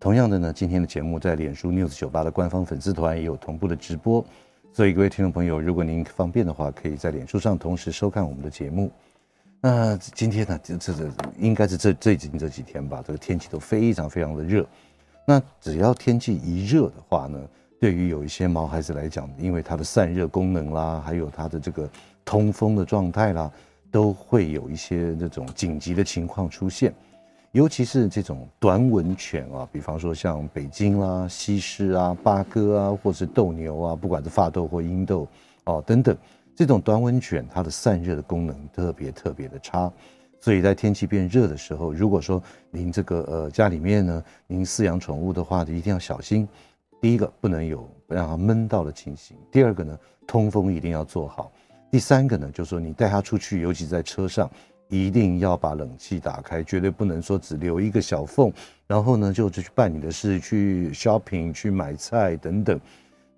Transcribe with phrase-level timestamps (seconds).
[0.00, 4.22] 同样的呢，今天的节目在脸书 News 九八的官方粉丝团也有同步的直播，
[4.72, 8.90] 所以各位听众朋友，如果您方便的话，可以在脸书上同时收看我们的节目。
[9.62, 14.66] 那今天呢，这这这应该是这最近这几天吧，这个天气都非常非常的热。
[15.26, 17.38] 那只要天气一热的话呢，
[17.80, 21.88] 对于有一些毛孩子来讲，因为它的散热功能啦，还有它的这个
[22.26, 23.50] 通风的状态啦，
[23.90, 26.92] 都会有一些这种紧急的情况出现。
[27.54, 35.28] 尤其是这种短吻犬啊，比方说像北京啦、西施啊、八哥啊，或是斗牛啊，不管是法斗或英斗
[35.62, 36.16] 哦等等，
[36.56, 39.88] 这种短吻犬它的散热的功能特别特别的差，
[40.40, 46.48] 所以在天气变热的时候，如果说您这个呃家里面呢，您饲养宠物的话，一定要小心。
[47.00, 51.52] 第一个不能有让它闷到的情形，第二个呢，通风一定要做好，
[51.88, 54.50] 第三个呢，就是说你带它出去，尤其在车上。
[54.94, 58.52] 一定要把冷气打开，绝对不能说只留一个小缝，
[58.86, 62.80] 然后呢就去办你的事，去 shopping，去买菜等等。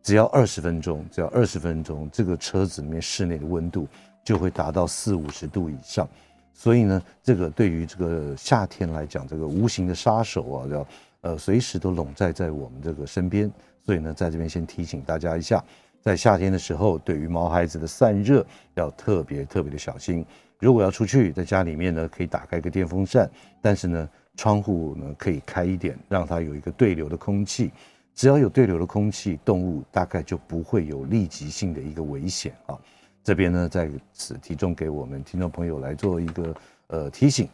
[0.03, 3.89] 只要二十分钟，只要二十分钟，这个车子里面室内的温度
[4.23, 6.09] 就会达到四五十度以上。
[6.53, 10.87] 所以呢，这个对于这个夏天来讲，这个无形的杀手啊，要
[11.23, 13.51] 呃随时都笼罩在我们这个身边。
[13.85, 15.63] 所以呢，在这边先提醒大家一下，
[16.07, 20.25] 在夏天的时候，对于毛孩子的散热要特别特别的小心。
[20.61, 23.29] 如果要出去，在家里面呢，可以打开一个电风扇，
[23.61, 27.73] 但是呢，窗户呢可以开一点，让它有一个对流的空气。
[28.15, 32.79] 只要有对流的空气，动物大概就不会有立即性的一个危险啊。
[33.25, 36.55] 这边呢，在此提供给我们听众朋友来做一个
[36.87, 37.49] 呃提醒。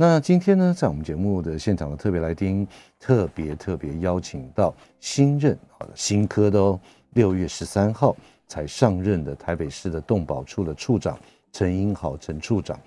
[0.00, 2.64] 那今天呢，在我们节目的现场的特别来宾，
[3.00, 6.78] 特别特别邀请到新任好的新科的哦，
[7.18, 11.18] 六月十三号才上任的台北市的动保处的处长。
[11.50, 12.78] 陈英豪陈处长，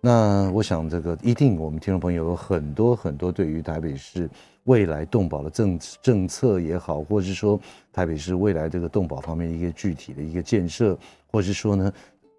[0.00, 4.28] 那我想这个一定我们听众朋友有很多很多对于台北市
[4.64, 7.60] 未来动保的政政策也好，或是说
[7.92, 10.98] 台北市未来这个动保方面一个具体的一个建设，
[11.30, 11.92] 或是说呢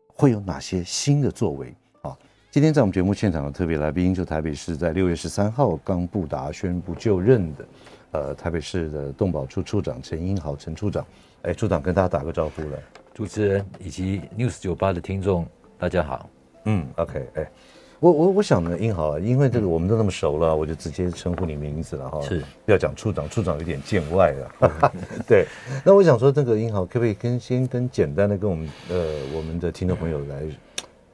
[0.08, 2.18] 会有哪些新的作为啊？
[2.52, 7.66] 今天在我们节目现场的特别来宾，就台北市在六月十三号刚布达宣布就任的，
[8.12, 11.06] 呃，台北市的动保处处长陈英豪陈处长，
[11.42, 12.80] 哎，处长跟大家打个招呼了，
[13.14, 15.46] 主持人以及 News 九八的听众。
[15.78, 16.30] 大家好，
[16.64, 17.52] 嗯，OK，哎、欸，
[18.00, 24.92] 我我我想呢，英豪啊，因为这个我们都那么熟了，我就直接称呼你名字了哈，是， 不要讲处长，处长有点见外了，
[25.28, 25.46] 对，
[25.86, 30.44] 那我想说，这个英豪可不可以跟先跟简单的跟我们呃我们的听众朋友来，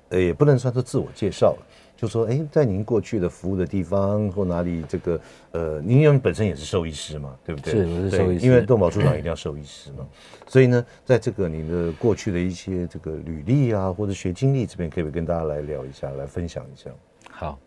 [0.10, 1.66] 呃，也不能算是自我介绍了。
[2.04, 5.22] 就说哎，在您过去的服务的地方或哪里，这个
[5.52, 7.72] 呃，您因为本身也是兽医师嘛，对不对？
[7.72, 8.46] 是，我是兽医师。
[8.46, 10.06] 因为动保处长一定要兽医师嘛，
[10.46, 16.90] 所以呢，在这个您的过去的一些这个履历啊，或者学经历这边，可以跟大家来聊一下，来分享一下。
[17.32, 17.58] 好，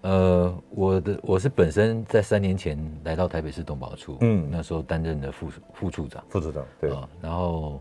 [0.00, 6.90] 呃，我的我是本身在三年前来到台北市动保处，嗯，那时候担任的副副处长，副处长对。
[7.22, 7.80] 然后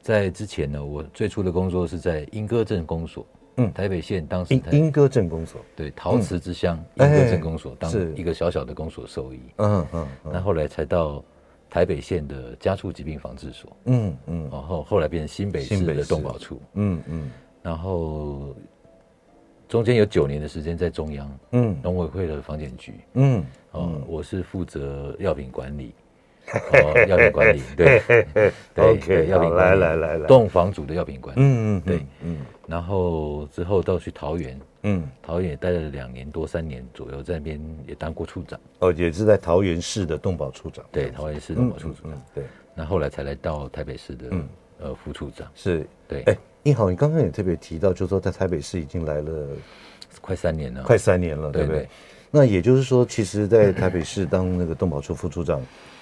[0.00, 3.26] 在之前呢，我最初的工作是在莺歌镇公所。
[3.56, 11.24] 嗯，台北县当时莺莺歌镇公所，对，陶瓷之乡莺歌镇公所当一个小小的公所兽医，嗯嗯，那后来才到
[11.70, 17.30] 台北县的家畜疾病防治所，嗯嗯，然后后来变成新北市的动保处，嗯嗯，
[17.62, 18.54] 然后
[19.68, 25.94] 中间有九年的时间在中央，嗯，农委会的防检局，嗯，哦，我是负责药品管理。
[26.52, 28.02] 哦，药品管理 对
[28.76, 42.44] ，OK，药品来来来来，动房组的药品管理，嗯嗯对，嗯，然后之后到去桃园，嗯，桃园也待了两年多三年左右，在那边也当过处长，哦，也是在桃园市的动保处长，对，桃园市动保处长，对，
[42.74, 44.26] 那后来才来到台北市的
[44.78, 45.84] 呃副处长，是。
[46.06, 49.48] 对，哎，英豪，你刚刚也特别提到，就是说在台北市已经来了
[50.20, 51.88] 快三年了，快三年了，对不对？
[52.30, 55.60] 那也就是说，其实，在台北市当那个动保处副处长。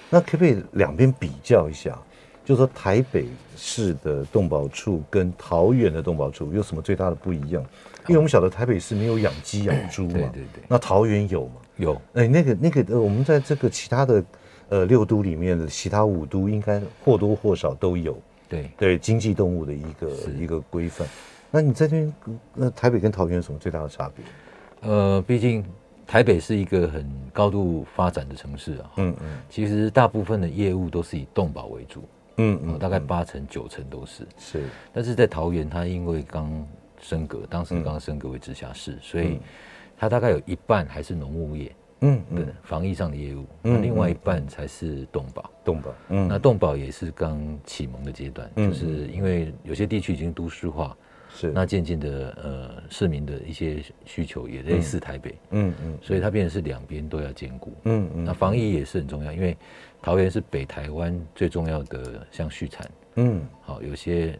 [0.09, 1.97] 那可不可以两边比较一下？
[2.43, 3.25] 就是说台北
[3.57, 7.65] 市的动保处跟桃园的动保处有什么最大的不一样？
[8.07, 10.63] 因为我们晓得台北市没有养鸡养猪嘛，对对对。
[10.67, 11.53] 那桃园有吗？
[11.77, 11.99] 有。
[12.13, 14.23] 哎，那个那个呃，我们在这个其他的
[14.69, 18.15] 呃六都里面的其他五都，应该或多或少都有。
[18.47, 20.09] 对对，经济动物的一个
[20.39, 21.07] 一个规范。
[21.49, 22.13] 那你在这边，
[22.53, 24.23] 那台北跟桃园有什么最大的差别？
[24.87, 25.65] 呃，毕竟。
[26.07, 32.03] 台北是一个很高度发展的城市啊，嗯嗯，其实大部分的业务都是以动保为主，
[32.37, 34.27] 嗯嗯，大概八成九成都是。
[34.37, 34.63] 是，
[34.93, 36.65] 但是在桃园，它因为刚
[36.99, 39.39] 升格，当时刚升格为直辖市，所以
[39.97, 41.75] 它大概有一半还是农牧业。
[42.01, 50.95] 嗯，对，防疫上的业务，那另外一半才是动保，动保，嗯，那动保也是刚启蒙的阶段，就是因为有些地区已经都市化，
[51.35, 59.55] 是，那渐渐的，呃，市民的一些需求也类似台北，嗯嗯，所以它变成是两边都要兼顾，嗯嗯，那防疫也是很重要，因为
[60.01, 64.39] 桃园是北台湾最重要的像畜产，嗯，好，有些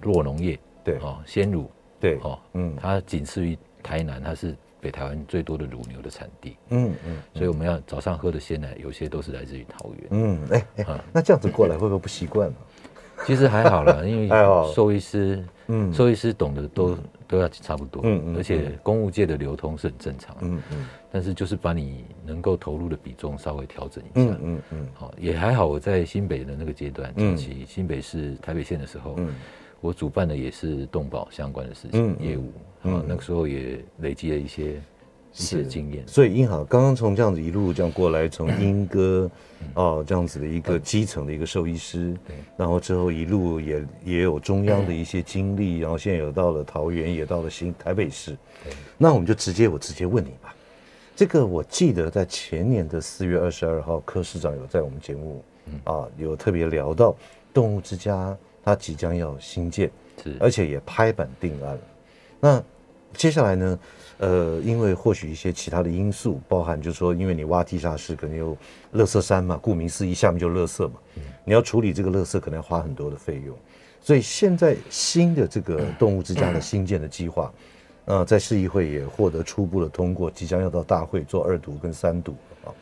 [0.00, 4.56] 弱农业，对，哦，鲜乳，对，哦，嗯，它仅次于台南，它是。
[4.80, 12.56] 北台湾最多的乳牛的产地，嗯嗯，所以我们要早上喝的鲜奶，有些都是来自于桃园，嗯，哎哎，那这样子过来会不会不习惯呢？
[13.24, 14.28] 其实还好啦，因为
[14.74, 16.96] 兽医师，嗯，兽医师懂得都
[17.26, 25.66] 都要差不多，嗯嗯，而且公务界的流通是很正常，嗯嗯，但是就是把你能够投入的比重稍微调整一下，嗯嗯，好，也还好。
[25.66, 29.34] 我在新北的那个阶段，早期新北市台北县的时候，嗯。
[29.80, 32.50] 我主办的也是动保相关的事情业务，
[32.84, 34.80] 嗯，那个时候也累积了一些
[35.36, 36.02] 一些经验。
[36.06, 39.30] 所以英豪刚刚从这样子一路这样过来，从英歌
[39.74, 48.36] 哦这样子的一个基层的一个兽医师，对然后之后一路也也有中央的一些经历，然后现在有到了桃园，也到了新台北市。
[48.96, 50.54] 那我们就直接我直接问你吧，
[51.14, 55.44] 这个我记得在前年的四月二十二号，柯市长有在我们节目
[55.84, 57.14] 啊有特别聊到
[57.52, 58.36] 动物之家。
[58.66, 59.90] 它即将要新建，
[60.22, 61.80] 是，而且也拍板定案了。
[62.40, 62.64] 那
[63.12, 63.78] 接下来呢？
[64.24, 68.56] 呃，因为或许一些其他的因素，包含就是说，因为你挖地下室，可能有
[68.94, 70.94] 垃圾山嘛，顾名思义，下面就垃圾嘛。
[71.44, 73.54] 你要处理这个垃圾，可能要花很多的费用。
[74.00, 77.52] 所以现在新的这个动物之家的新建的计划，
[78.06, 82.34] 呃，在市议会也获得初步的通过，即将要到大会做二读跟三读
[82.64, 82.72] 啊。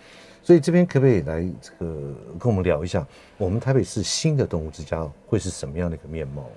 [0.45, 3.05] 所以这边可不可以来这个跟我们聊一下，
[3.37, 6.49] 我们台北市新的动物之家会是什么样的一个面貌？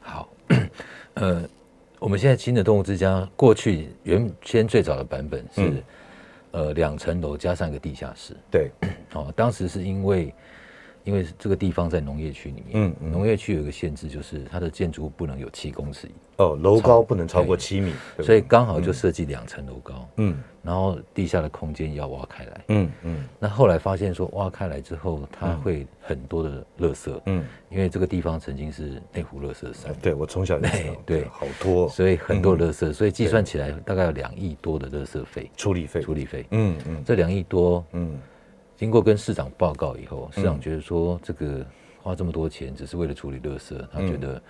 [0.00, 0.28] 好，
[1.14, 1.48] 呃，
[2.04, 5.82] 我们现在新的动物之家，过去原先最早的版本是，嗯、
[6.50, 8.36] 呃，两层楼加上一个地下室。
[8.50, 8.70] 对，
[9.14, 10.34] 哦，当时是因为。
[11.04, 16.08] 因为这个地方在农业区里面，嗯，嗯，农业区有一个限制，就是它的建筑物不能有七公尺
[16.38, 17.92] 哦，楼高不能超过七米，
[18.22, 20.34] 所以刚好就设计两层楼高，嗯，
[20.64, 30.62] 然后地下的空间要挖开来，嗯嗯，那后来发现说挖开来之后，它会很多的垃圾，嗯，因为这个地方曾经是内湖垃圾山，对，我从小就
[31.04, 35.50] 对对，好多，所以很多垃圾，所以计算起来大概有两亿多的垃圾费。
[35.56, 38.18] 处理费，处理费，嗯嗯，这两亿多，嗯。
[38.76, 41.64] 经过跟市长报告以后，市长觉得说这个
[42.02, 44.42] 花这么多钱只是为了处理垃圾，他觉得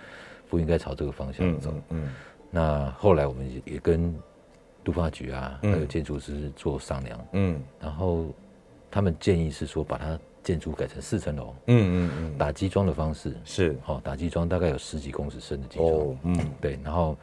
[0.49, 1.71] 不应该朝这个方向走。
[1.89, 2.09] 嗯，
[2.49, 4.13] 那后来我们也也跟
[4.85, 7.27] 都发局啊，还有建筑师做商量。
[7.33, 8.27] 嗯，然后
[8.89, 11.53] 他们建议是说把它建筑改成四层楼。
[11.65, 16.17] 嗯嗯嗯，打基桩的方式是好，打基桩大概有十几公尺深的基桩。
[16.23, 17.17] 嗯，对，然后。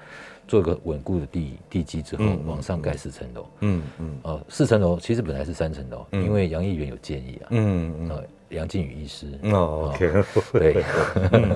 [0.48, 3.46] 做一个稳固的地地基之后，往上盖四层楼。
[3.60, 7.46] 嗯嗯，呃，四层楼其实本来是三层楼，因为杨议员有建议啊。
[7.50, 9.28] 嗯嗯，杨靖宇医师。
[9.44, 9.94] 哦。
[10.52, 10.82] 对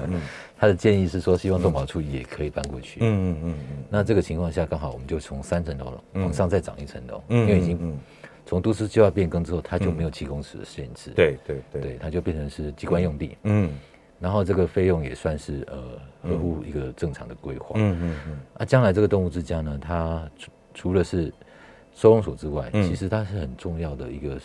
[0.59, 3.01] 他的建议是说，希望动保处也可以搬过去。
[3.03, 3.55] 嗯嗯嗯。
[3.91, 7.99] 那这个情况下，刚好我们就从三层楼往上再涨一层楼，因为已经
[8.47, 11.11] 从都市计划变更之后，它就没有七公尺的限制。
[11.15, 13.37] 对对对，对，它就变成是机关用地。
[13.43, 13.71] 嗯。
[14.19, 17.75] 然后这个费用也算是呃合乎一个正常的规划。
[17.75, 18.41] 嗯嗯嗯。
[18.55, 21.31] 啊，将来这个动物之家呢，它除除了是
[21.95, 24.41] 收容所之外，其实它是很重要的一个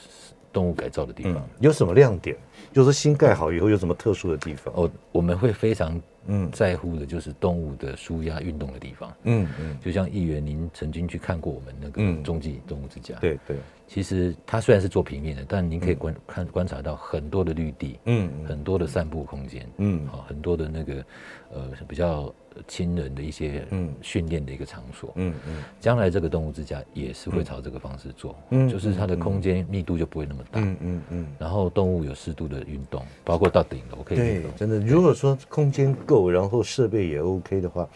[0.52, 1.42] 动物改造的地方。
[1.60, 2.36] 有什么亮点？
[2.72, 4.74] 就是新盖好以后有什么特殊的地方？
[4.76, 9.14] 哦，我们会非常嗯在乎的就是动物的舒压运动的地方。
[9.24, 9.78] 嗯嗯。
[9.82, 13.16] 就像议员您曾经去看过我们那个中继动物之家。
[13.20, 13.58] 对对。
[13.88, 21.06] 其实它虽然是做平面的，但您可以观看观察到很多的绿地，嗯，很多的散步空间，嗯，好，很多的那个
[21.54, 22.34] 呃比较
[22.68, 23.94] 亲人的一些嗯。
[24.02, 37.88] 训练的一个场所，嗯嗯，将来这个动物之家也是会朝这个方式做，嗯，就是它的空间密度就不会那么大，嗯嗯嗯，然后动物有适度的运动，包括到顶楼可以运动，真的，如果说空间够，然后设备也 OK 的话，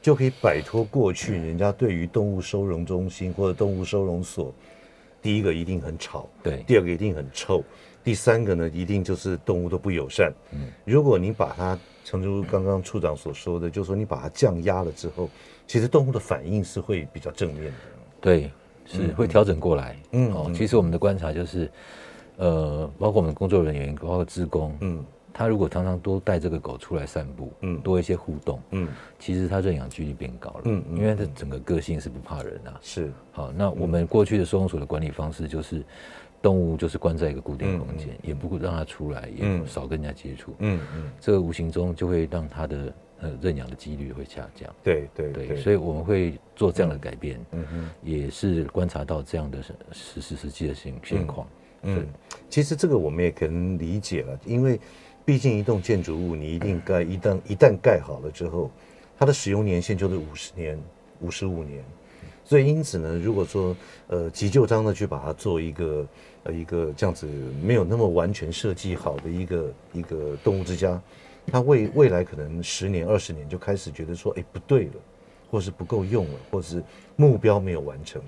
[0.00, 4.52] 就可以摆脱过去人家对于动物收容中心或者动物收容所。
[5.22, 7.62] 第一个一定很吵，对；第二个一定很臭，
[8.04, 10.32] 第三个呢，一定就是动物都不友善。
[10.52, 15.28] 嗯，如果你把它，诚如刚刚处长所说的，就是说你把它降压了之后，
[15.66, 17.72] 其实动物的反应是会比较正面的。
[18.20, 18.50] 对，
[18.86, 19.96] 是会调整过来。
[20.10, 21.70] 嗯，哦，其实我们的观察就是，
[22.36, 28.86] 呃，包括我们工作人员，包括职工，嗯，他他如果常常多带这个狗出来散步，嗯，多一些互动，嗯，
[29.18, 33.10] 其实他认养几率变高了，嗯，因为他整个个性是不怕人啊，是。
[33.32, 35.82] 好，那我们过去的收容所的管理方式就是，
[36.42, 51.46] 动物就是关在一个固定空间，也不让它出来，也少跟人家接触，嗯嗯，这个无形中就会让它的呃认养的几率会下降，对对对，所以我们会做这样的改变，嗯嗯，也是观察到这样的实实实际的现现况。
[51.82, 52.06] 嗯，
[52.50, 54.78] 其实这个我们也可能理解了，因为
[55.24, 58.70] 毕竟一栋建筑物，你一定盖一旦一旦盖好了之后，
[59.18, 60.78] 它的使用年限就是五十年、
[61.20, 61.84] 五十五年，
[62.44, 63.76] 所以因此呢，如果说
[64.08, 66.06] 呃急就章的去把它做一个
[66.44, 67.26] 呃一个这样子
[67.62, 71.00] 没有那么完全设计好的一个一个动物之家，
[71.46, 74.92] 它未未来可能十年、二十年就开始觉得说，哎，不对了，
[75.50, 76.82] 或是不够用了，或是
[77.16, 78.20] 目标没有完成。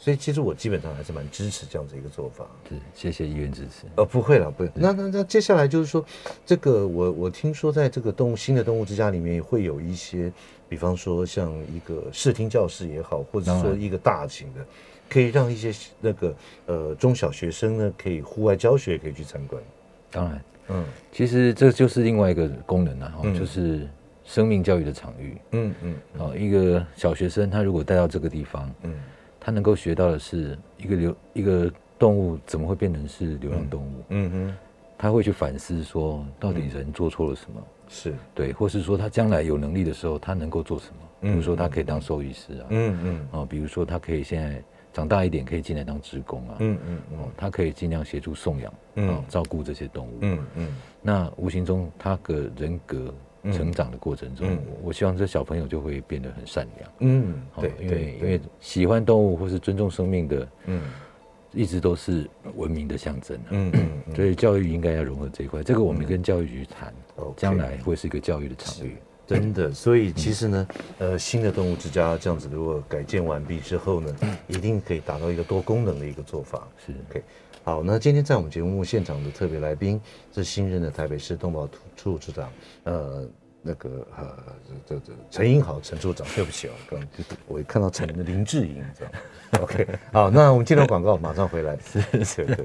[0.00, 2.46] 所以其实我基本上还是蛮支持这样子一个做法。
[2.68, 3.84] 是，谢谢议员支持。
[3.96, 4.70] 呃，不会了，不会。
[4.72, 6.04] 那那那接下来就是说，
[6.46, 10.32] 这个我我听说在这个动物新的动物之家里面也会有一些，
[10.68, 14.64] 比方说像一个视听教室也好，或者说一个大型的，
[15.08, 16.34] 可以让一些那个
[16.66, 19.62] 呃中小学生呢可以户外教学可以去参观。
[20.10, 23.86] 当然，嗯，其实这就是另外一个功能啊，嗯、就是
[24.24, 25.36] 生命教育的场域。
[25.52, 25.94] 嗯嗯。
[26.16, 28.94] 好、嗯，一个小学生他如果带到这个地方，嗯。
[29.40, 34.04] 他能够学到的是一个流一个动物怎么会变成是流浪动物？
[34.10, 34.56] 嗯哼，
[34.98, 37.62] 他会去反思说，到底人做错了什么？
[37.88, 41.00] 是对，或是说他将来有能力的时候，他能够做什么？
[41.22, 44.62] 比如说他可以当兽医师啊，嗯嗯，哦，比如说他可以现在
[44.98, 53.14] 长大一点可以进来当职工啊，嗯嗯哦，他可以尽量协助送养，嗯，照顾这些动物，嗯嗯，那无形中他的人格。
[53.52, 56.90] 成长的过程中，嗯、我希望这小朋友就会变得很善良。
[56.98, 60.82] 嗯，对，因为因为喜欢动物或是尊重生命的，嗯，
[61.52, 63.38] 一直都是文明的象征。
[63.50, 65.62] 嗯嗯，所以教育应该要融合这一块。
[65.62, 66.92] 这个我们跟教育局谈，
[67.36, 68.96] 将来会是一个教育的场域。
[69.28, 70.68] 真的，所以其实呢，
[70.98, 74.16] 呃，新的动物之家这样子，如果改建完毕之后呢，
[74.48, 76.66] 一定可以达到一个多功能的一个做法。
[76.84, 77.22] 是，OK。
[77.62, 80.00] 好，那今天在我们节目现场的特别来宾
[80.34, 82.50] 是新任的台北市动保处处长，
[82.84, 83.28] 呃，
[83.60, 84.34] 那个呃，
[84.86, 87.08] 这这陈英豪陈处长，对不起啊，刚刚。
[87.46, 89.12] 我一看到陈林志颖，这样
[89.60, 92.64] ，OK，好，那我们进入广告，马上回来，是 是是，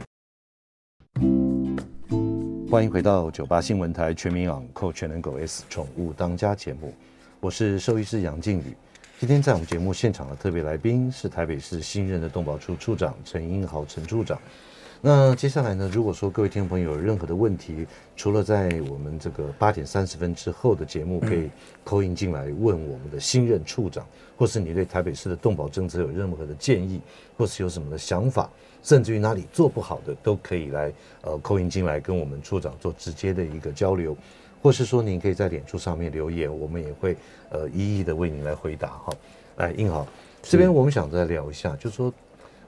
[2.74, 6.92] 欢迎回到九八新闻台全民网扣全能狗 S 宠物当家节目，
[7.40, 8.76] 我是兽医师杨靖宇，
[9.20, 14.42] 今天在我们节目现场的特别来宾是台北市新任的动保处处长陈英豪陈处长。
[15.06, 15.90] 那接下来呢？
[15.92, 21.50] 如果说各位听众朋友有任何的问题，除了在我们这个八点三十分之后的节目可以
[21.84, 24.08] call in 进来问我们的新任处长，
[24.38, 27.02] 或是你对台北市的动保政策有任何的建议，
[27.38, 28.50] 或是有什么的想法，
[28.82, 34.16] 甚至于哪里做不好的，都可以来呃 call in 进来跟我们处长做直接的一个交流，
[34.62, 37.18] 或是说您可以在脸书上面留言，我们也会
[37.50, 39.14] 呃一一的为您来回答哈。
[39.58, 40.08] 来，英豪，
[40.42, 42.14] 这边我们想再聊一下，就是说。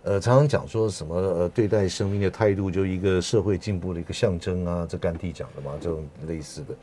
[0.05, 6.75] 呃，常常讲说什么呃，对待生命的态度就一个社会进步的一个象征啊，这甘地讲的嘛，这种类似的。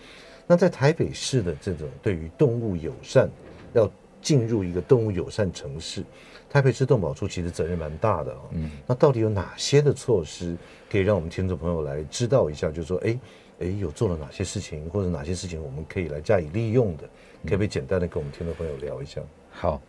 [0.45, 3.31] 那在台北市的这种对于动物友善，
[3.75, 3.89] 要
[4.21, 6.03] 进入一个动物友善城市，
[6.51, 8.41] 台北市动保处其实责任蛮大的啊。
[8.51, 8.69] 嗯。
[8.89, 10.57] 那到底有哪些的措施
[10.91, 12.73] 可以让我们听众朋友来知道一下？
[12.73, 13.17] 就是说，哎
[13.61, 17.05] 哎，有做了哪些事情，或者哪些事情我们可以来加以利用的？
[17.45, 19.21] 可不可以简单的跟我们听众朋友聊一下？
[19.53, 19.81] 好，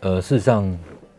[0.00, 0.76] 呃，事实上。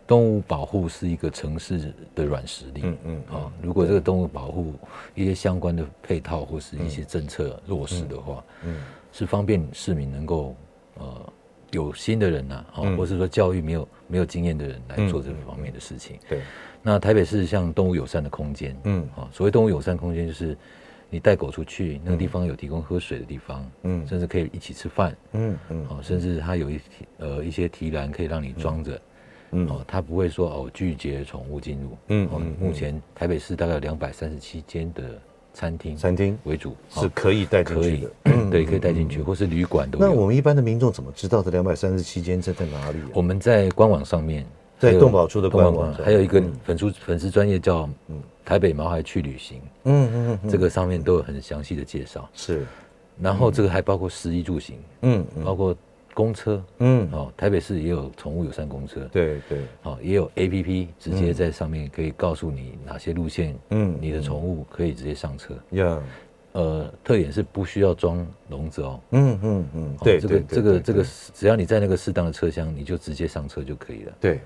[0.08, 2.82] 动物保护是一个城市的软实力。
[2.84, 4.74] 嗯嗯啊，如果这个动物保护
[5.14, 8.82] 一些相关的配套或是一些政策落实的话，嗯，
[9.12, 10.56] 是方便市民能够
[11.00, 11.34] 呃
[11.72, 16.18] 有心的人呐，啊，或是说教育没有没有经验的人来做这方面的事情。
[16.30, 16.42] 对，
[16.84, 19.08] 那台北市像动物友善的空间，嗯。
[19.16, 20.56] 啊，所谓动物友善空间就是
[21.10, 26.80] 你带狗出去，那个地方有提供喝水的地方，嗯，甚至可以一起吃饭，嗯嗯，啊，甚至它有一
[27.18, 29.02] 呃一些提篮可以让你装着。
[29.52, 31.98] 嗯哦，他不会说哦拒绝宠物进入。
[32.10, 35.04] 嗯哦，目前台北市大概有两百三十七间的
[35.54, 38.12] 餐厅，餐厅为主是可以带进去的。
[38.25, 40.06] 嗯， 对，可以带进去，或是旅馆都有。
[40.06, 42.98] 那我们一般的民众怎么知道这两百三十七间在在哪里？
[43.14, 44.46] 我们在官网上面，
[44.78, 49.62] 在动保处的官网，还有一个粉丝粉丝专业叫嗯台北毛孩去旅行。
[49.86, 52.28] 嗯嗯嗯，这个上面都有很详细的介绍。
[52.34, 52.66] 是，
[53.22, 55.75] 然后这个还包括食衣住行，嗯，包括。
[56.15, 66.01] 公车，嗯，哦，台北市也有宠物友善公车，对对，哦，也有 APP 直接在上面可以告诉你哪些路线，嗯，你的宠物可以直接上车，呀，
[66.53, 74.39] 呃，特点是不需要装笼子哦，嗯嗯嗯，对，这个这个这个，只要你在那个适当的车厢，你就直接上车就可以了，对，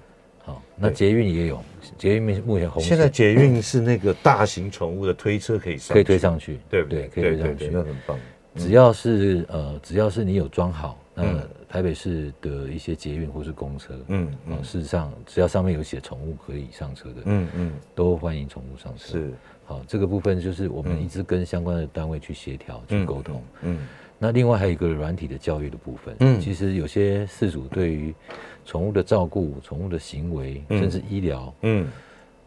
[0.43, 1.63] 好，那捷运也有，
[1.99, 2.81] 捷运目前红。
[2.81, 7.07] 现在捷运是那个大型宠物的推车可以上，可以推上去，对不对？
[7.09, 8.17] 可以推上去，那很棒。
[8.55, 19.11] 只要是呃，只要是你有装好，那台北市的一些捷运或是公车，嗯嗯，事实上只要上面有写宠物可以上车的，嗯嗯，都欢迎宠物上车。
[19.11, 19.33] 是，
[19.65, 23.43] 好，这个部分就是我们一直跟相关的单位去协调、去沟通。
[23.61, 23.79] 嗯，
[24.17, 28.13] 那另外还有一个软体的教育的部分，嗯，其实有些事主对于
[28.65, 31.87] 宠物的照顾、宠物的行为，甚至医疗，嗯。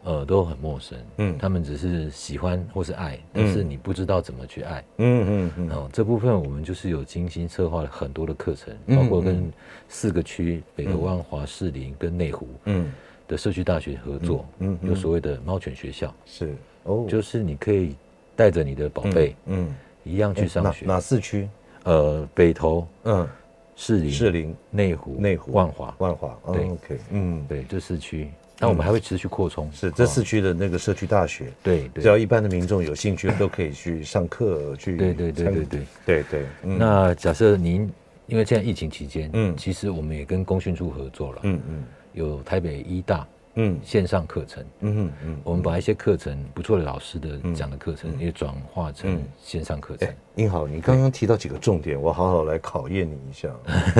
[0.04, 9.52] 呃，都很陌生，嗯，他们只是喜欢或是爱，但是你不知道怎么去爱，嗯嗯嗯，哦，这部分我们就是有精心策划了很多的课程，包括跟
[9.88, 12.92] 四个区北投、万华、士林跟内湖，嗯，
[13.28, 17.94] 的社区大学合作，嗯，有所谓的猫犬学校，是，哦，就是你可以
[18.34, 21.48] 带着你的宝贝，嗯，一样去上学，哪四区？
[21.84, 23.28] 呃，北投，嗯，
[23.76, 28.30] 士林、士林、内湖、内湖、万华、万华，对，OK，嗯，对，这四区。
[28.62, 34.96] 那我们还会持续扩充，是这市区的那个社区大学，对，只要一般的民众有兴趣，都可以去上课去。
[34.96, 36.46] 对对对对对对对。
[36.62, 37.90] 那假设您
[38.28, 43.26] 因为现在疫情期间，嗯，其实我们也跟公训处合作了，嗯嗯，有台北医大。
[43.54, 50.08] 嗯，线上课程，嗯嗯嗯，我们把一些课程不错的老师的讲的课程也转化成线上课程。
[50.36, 53.50] 英豪，你刚刚提到几个重点，我好好来考验你一下。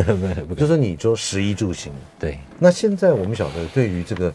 [0.57, 2.39] 就是你说食衣住行，对。
[2.59, 4.33] 那现在我们晓得，对于这个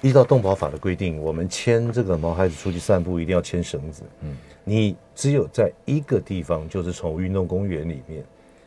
[0.00, 4.04] 依照动保法的规定，我们牵这个毛孩子出去散步一定要牵绳子。
[4.20, 8.24] 嗯，你只有在一个地方，就是宠物运动公园里面，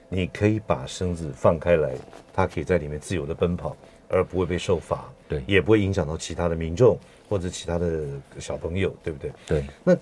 [0.10, 1.94] 你可以把绳子放开来，
[2.34, 3.78] 它可以在里面自由的奔跑，
[4.10, 5.06] 而不会被受罚。
[5.28, 6.98] 对，也不会影响到其他的民众
[7.28, 8.04] 或者其他的
[8.40, 9.32] 小朋友，对不对？
[9.48, 9.64] 对。
[9.84, 9.94] 那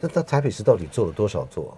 [0.00, 1.76] 那那台北市到底做了多少座？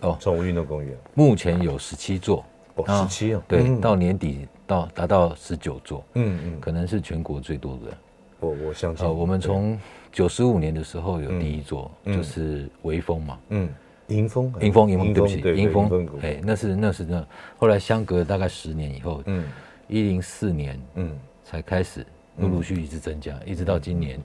[0.00, 2.44] 哦，宠物运动公园目前有十七座，
[2.76, 3.42] 哦，十七哦。
[3.48, 7.96] 对，到年底到达到十九座，嗯嗯，可能是全国最多的。
[8.40, 9.04] 我我相信。
[9.04, 9.78] 呃，我们从
[10.12, 13.68] 九十五年的时候有第一座，就是微风嘛，嗯，
[14.06, 17.26] 迎风，迎风，迎风，对不起，迎风，哎，那是那是那，
[17.58, 19.44] 后来相隔大概十年以后，嗯，
[19.88, 22.06] 一零四年，嗯，才开始。
[22.40, 24.20] 陆陆续续一直增加，一直到今年，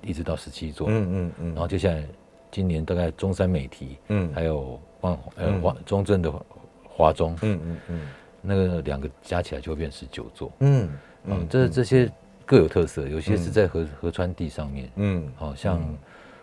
[0.00, 0.86] 一直到十七座。
[0.88, 1.46] 嗯嗯嗯。
[1.48, 2.00] 然后接下来，
[2.48, 6.32] 今年大概中山美堤，嗯，还有万呃华中正的
[6.84, 8.00] 华中，嗯嗯嗯，
[8.40, 10.52] 那个两个加起来就会变十九座。
[10.60, 10.88] 嗯
[11.24, 12.08] 嗯，这这些
[12.44, 15.82] 各有特色，有些是在河河川地上面，嗯，好像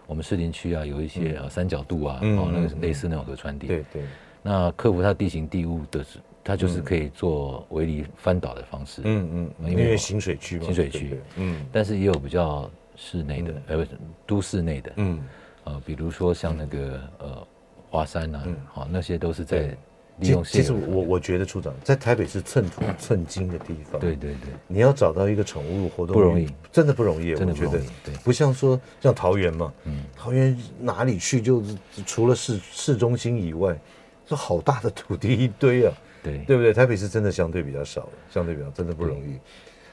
[0.05, 3.65] 我们士林区啊，有一些啊三角渡啊，哦，那个类似那种河川地。
[3.67, 4.03] 对对。
[4.41, 6.19] 那克服它地形地物的是。
[6.43, 13.87] 它就是可以做围篱翻倒的方式，嗯嗯，因为行水区嘛，行水区，嗯，但是也有比较室内的，呃，
[14.27, 15.23] 都市内的，嗯，
[15.63, 17.47] 呃，比如说像那个呃
[17.89, 19.75] 华山呐，好，那些都是在
[20.19, 20.43] 利用。
[20.43, 33.79] 其实我我觉得处长在台北是寸土寸金的地方，对对对，你要找到一个宠物活动不容易，真的不容易，真的不容易，对，不像说像桃园嘛，嗯，桃园哪里去就是除了市市中心以外，
[34.25, 35.93] 这好大的土地一堆啊。
[36.23, 36.73] 对对不对？
[36.73, 39.37] 台北是真的相对比较少，相对比较真的不容易。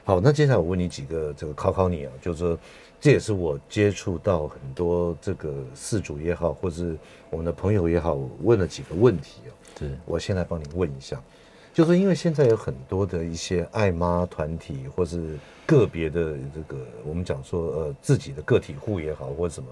[0.03, 2.57] 好，那接下来我问你几个这个考考你啊，就是说
[2.99, 6.97] 这也是我接触到很多这个事主也好，或是
[7.29, 9.53] 我们的朋友也好，问了几个问题哦。
[9.77, 11.21] 是，我先来帮你问一下，
[11.71, 19.69] 就是因为现在有很多的一些爱妈团体，或是个别的这个我们讲说呃自己的个体户也好，或者什么，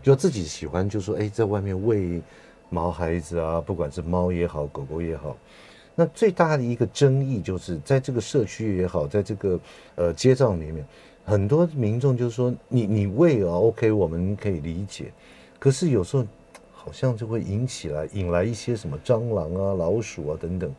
[0.00, 2.22] 就自己喜欢，就说哎，在外面喂
[2.70, 5.36] 毛孩子啊，不管是猫也好，狗狗也好。
[5.94, 9.60] 那最大的一个争议就是，在这个社区也好，在这个
[9.94, 10.84] 呃街道里面，
[11.24, 15.12] 很多民众就是说你，你喂啊，OK，我们可以理解，
[15.58, 16.26] 可是有时候
[16.72, 20.74] 好像就会引起来引来一些什么蟑螂啊、老鼠啊等等。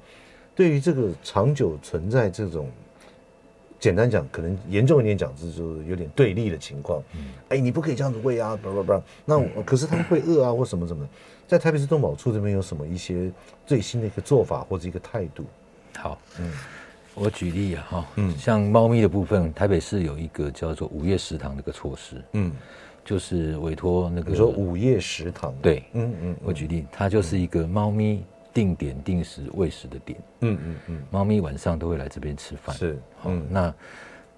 [0.56, 2.70] 对于这个长久存在这种，
[3.84, 7.04] 简单讲，可能严重一点讲，就是有点对立的情况。
[7.18, 11.06] 嗯，哎，你不可以这样子喂啊，不不不，那我可是他们会饿啊，或什么什么。
[11.50, 13.30] 在台北市动保处这边有什么一些
[13.66, 15.44] 最新的一个做法或者一个态度？
[15.98, 16.50] 好，嗯，
[17.14, 22.54] 我举例啊，哈，嗯，像猫咪的部分，台北市有一个叫做午夜食堂的一个措施，嗯，
[23.04, 33.74] 就是委托那个你说午夜食堂，对，嗯嗯，我举例，它就是一个猫咪定点定时喂食的点，嗯嗯嗯，猫咪晚上都会来这边吃饭，是，嗯，那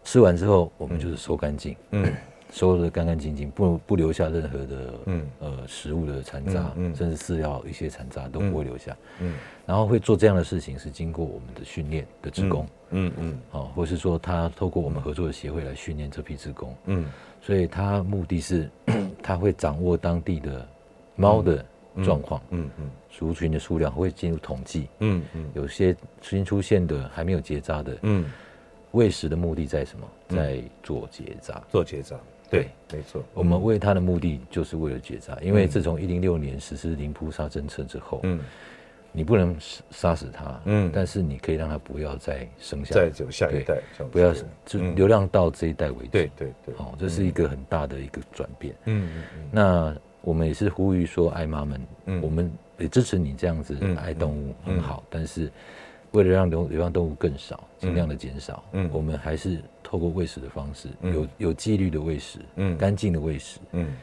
[0.03, 2.11] 吃完之后，我们就是收干净，嗯。
[2.51, 5.25] 收的干干净净，不不留下任何的嗯。
[5.39, 9.33] 呃食物的残渣，嗯，甚至饲料一些残渣都不会留下，嗯，
[9.65, 18.69] 然后会做这样的事情是经过我们的训练的职工，嗯嗯，哦，或是说他透过我们合作的协会来训练这批职工，嗯，所以他目的是
[19.21, 20.65] 他会掌握当地的
[21.17, 21.65] 猫的
[22.05, 28.25] 状况，嗯嗯，族群的数量会进入统计，嗯嗯，有些新出现的还没有结扎的，嗯。
[28.91, 30.07] 喂食的目的在什么？
[30.29, 32.15] 在做结扎，做结扎。
[32.49, 33.21] 对，没错。
[33.33, 38.39] 我们喂它的目的就是为了结扎，因为自从一零六年实施零扑杀政策之后，嗯，
[39.11, 39.53] 你不能
[39.89, 44.33] 杀死它，嗯，但是你可以让它不要再生下，再走下一代，不要
[44.65, 46.11] 就流浪到这一代为止。
[46.11, 48.73] 对对对，哦，这是一个很大的一个转变。
[48.85, 49.49] 嗯嗯嗯。
[49.51, 55.51] 那我们也是呼吁说，爱妈们，嗯，我们也支持你这样子爱动物很好，但是
[56.11, 59.61] 为了让流流浪动物更少，尽量的减少，嗯，我们还是。
[59.87, 63.95] 透过喂食的方式，有有纪律的喂食，嗯，干净的喂食，嗯，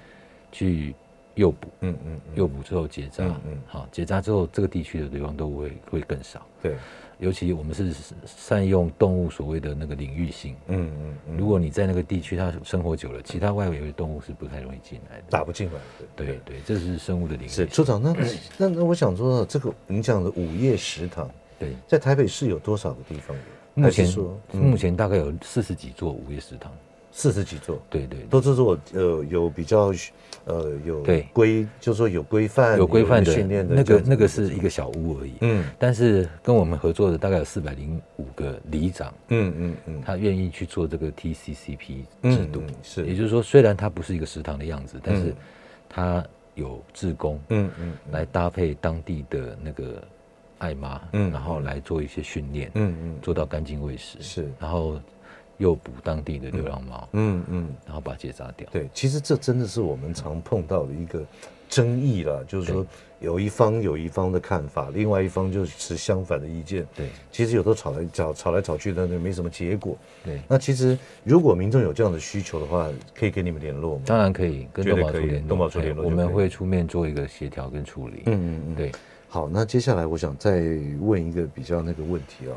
[0.52, 0.94] 去
[1.34, 6.76] 诱捕，嗯嗯，诱捕之后结扎，嗯，好，结扎之后，这个地区的流浪动物会会更少，对，
[7.18, 7.92] 尤其我们是
[8.24, 10.90] 善用动物所谓的那个领域性，嗯
[11.28, 17.48] 嗯，如果你在那个地区它生活久了，其他外围的动物是不太容易进来的，打不进来的，对对，这是生物的领域。
[17.48, 18.14] 是处长，那
[18.58, 23.36] 那那我想说，这个你讲的午夜食堂，对，在台北市有多少个地方？
[23.74, 26.70] 目前说，目前大概有四十几座午夜食堂，
[27.12, 29.92] 四十几座，对对，都是做呃有比较
[30.46, 31.28] 呃有对。
[31.32, 45.34] 规，就是说有规范有规范的训练的那个那个是一个小屋而已，嗯，但是跟我们合作的大概有四百零五个里长，嗯嗯嗯，他愿意去做这个 TCCP 制度，是，也就是说虽然它不是一个食堂的样子，但是
[45.88, 50.02] 它有志工，嗯嗯，来搭配当地的那个。
[50.58, 54.96] 爱妈，嗯，然后来做一些训练，嗯嗯，做到干净卫食，是，然后
[55.62, 58.68] 诱捕当地的流浪猫，嗯嗯，然后把结扎掉。
[58.72, 61.24] 对，其实这真的是我们常碰到的一个
[61.68, 62.84] 争议了，就是说
[63.20, 66.84] 有一方有一方的看法，另外一方就持相反的意见。
[66.96, 69.96] 对，其实有时候吵来吵吵来吵去的，那没什么结果。
[70.24, 74.02] 对，那其实如果民众有这样的需求的话，可以跟你们联络吗？
[74.04, 78.24] 当然可以，跟动保处联络，动保处联络，我们会出面做一个协调跟处理。
[78.26, 78.92] 嗯嗯嗯，对。
[79.28, 80.60] 好，那接下来我想再
[81.00, 82.52] 问一个比较那个问题哦，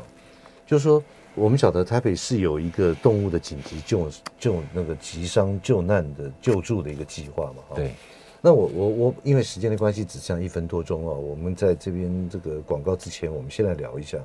[0.66, 1.02] 就是说
[1.36, 7.62] 我们晓得台北是有一个动物的紧急救救那个急伤救难的救助的一个计划嘛？
[7.74, 7.92] 对。
[8.40, 14.18] 那我我我因为时间的关系只剩一分多钟哦，我们在这边这个广告之前，我们先来聊一下，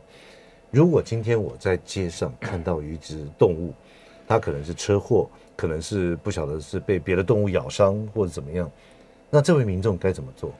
[0.69, 3.73] 如果今天我在街上看到一只动物，
[4.25, 8.71] 它可能是车祸，可能是不晓得是被别的动物咬伤或者怎么样，
[9.29, 10.53] 那这位民众该怎么做？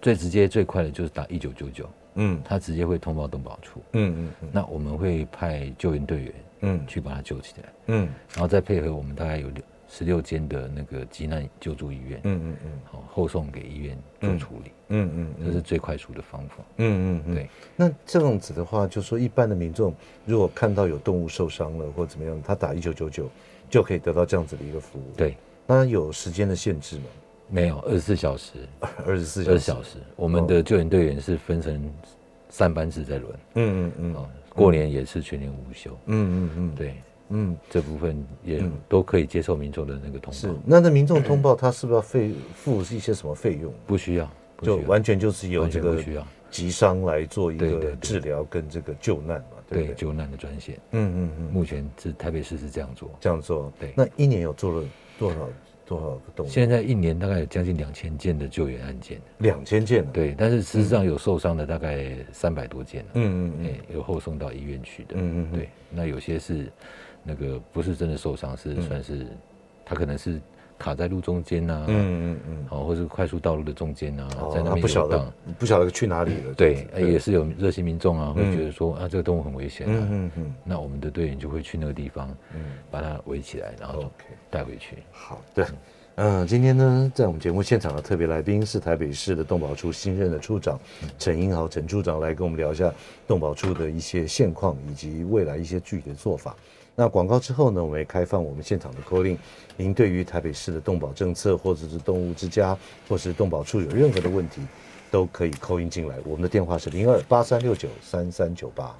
[0.00, 17.48] 最直接最快的就是打一九九九，嗯，他直接会通报动保处，嗯嗯嗯，那我们会派救援队员，嗯，去把他救起来，嗯，然后再配合我们大概有六十六间的那个急难救助医院，嗯嗯嗯，好后送给医院做处理，嗯嗯，嗯，这是最快速的方法，嗯嗯对。
[17.76, 23.30] 那这样子的话，就说一般的民众如果看到有动物受伤了或怎么样，他打一九九九
[23.70, 25.36] 就可以得到这样子的一个服务，对。
[25.66, 27.04] 那有时间的限制吗？
[27.48, 28.52] 没有， 二十四小时，
[29.06, 29.98] 二十四小时，小时。
[30.16, 31.92] 我们的救援队员是分成
[32.48, 36.94] 三班制在轮，嗯嗯嗯，哦，过年也是全年无休，嗯嗯嗯，对，
[37.30, 40.38] 嗯，这部分也都可以接受民众的那个通报。
[40.38, 43.72] 是，那那民众通报他是不是要费付一些什么费用？
[43.86, 44.30] 不需要，
[44.62, 46.02] 就完全就是由这个
[46.50, 50.76] 急伤来做一个治疗跟这个救难嘛，对，救难的专线。
[50.92, 53.72] 嗯嗯嗯，目前是台北市是这样做，这样做。
[53.80, 54.86] 对，那一年有做了
[55.18, 55.48] 多少？
[55.86, 56.48] 多少个动物？
[56.48, 60.04] 现在一年大概有将近两千件的救援案件，两千件。
[60.12, 63.04] 对，但是事实上有受伤的大概三百多件。
[63.14, 65.14] 嗯嗯嗯，有后送到医院去的。
[65.16, 66.70] 嗯嗯，对，那有些是
[67.22, 69.26] 那个不是真的受伤，是算是
[69.84, 70.40] 他可能是
[70.84, 71.84] 卡在路中间呐。
[71.88, 76.52] 嗯嗯嗯，好，或是快速道路的中间呐，在那边不晓得不晓得去哪里了。
[76.54, 79.86] 对，也是有热心民众啊，会觉得说啊，这个动物很危险。
[79.88, 84.12] 嗯嗯嗯，那我们的队员就会去那个地方，嗯，把它围起来，然后
[84.50, 84.98] 带回去。
[85.10, 85.64] 好，对。
[86.16, 90.78] 嗯，今天呢，在我们节目现场的特别来宾是台北市的动保处新任的处长
[91.18, 92.92] 陈英豪陈处长，来跟我们聊一下
[93.26, 96.54] 动保处的一些现况以及未来一些具体的做法。
[96.96, 99.36] 那广告之后呢，我们也开放我们现场的 call in，
[99.76, 102.78] 您对于台北市的动保政策，或者是动物之家，
[103.08, 104.62] 或是动保处有任何的问题，
[105.10, 106.16] 都可以 call in 进来。
[106.24, 108.96] 我们的电话是零二八三六九三三九八。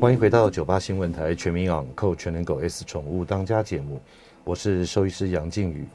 [0.00, 4.00] 欢迎回到九八新闻台全民养扣全能狗 S 宠物当家节目。
[4.42, 5.86] 我是兽医师杨静宇，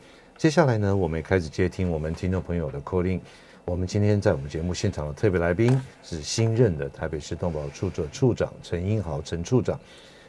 [0.42, 3.22] 接下来呢，我们也开始接听我们听众朋友的 call in。
[3.64, 9.80] 我们今天在我们节目现场的特别来宾是新任的台北市动保处的处长陈英豪陈处长。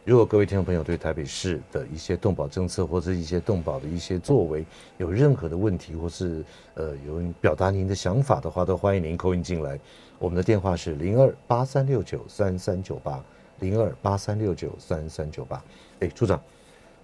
[0.04, 4.66] 如果各位听众朋友对台北市的一些动保政策或者一些动保的一些作为
[4.98, 6.44] 有任何的问题，或是
[6.74, 9.80] 呃有表达您的想法的话，都欢迎您 call in 进来。
[10.18, 13.18] 我们的电话是零二八三六九三三九八
[13.60, 15.64] 零二八三六九三三九八。
[16.00, 16.38] 哎，处长。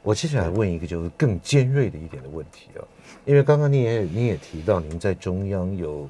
[0.03, 2.81] 我接下来问一个就是更尖锐的一点的问题啊，
[3.25, 6.09] 因为刚刚你也你也提到您在中央有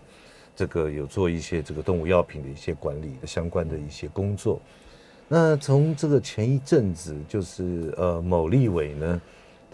[0.54, 4.60] 这个有做一些这个动物药品的一些管理的相关的一些工作，
[5.26, 9.20] 那从这个前一阵子，就是呃，某立委呢，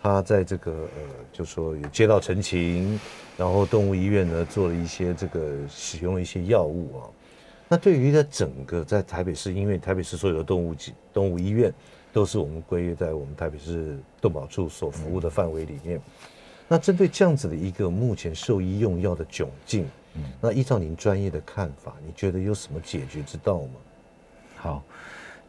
[0.00, 2.98] 他在这个呃，就说有接到陈情，
[3.36, 7.08] 然后动物医院呢做了一些这个使用一些药物啊。
[7.66, 10.74] 那对于在整个在台北市，因为台北市所有的动物
[11.12, 11.72] 动物医院
[12.14, 16.00] 都是我们归在我们台北市动保处所服务的范围里面。
[16.68, 19.86] 那针对这样子的一个目前兽医用药的窘境，
[20.40, 23.72] 那依照您专业的看法，你觉得有什么解决之道吗？
[24.56, 24.82] 好。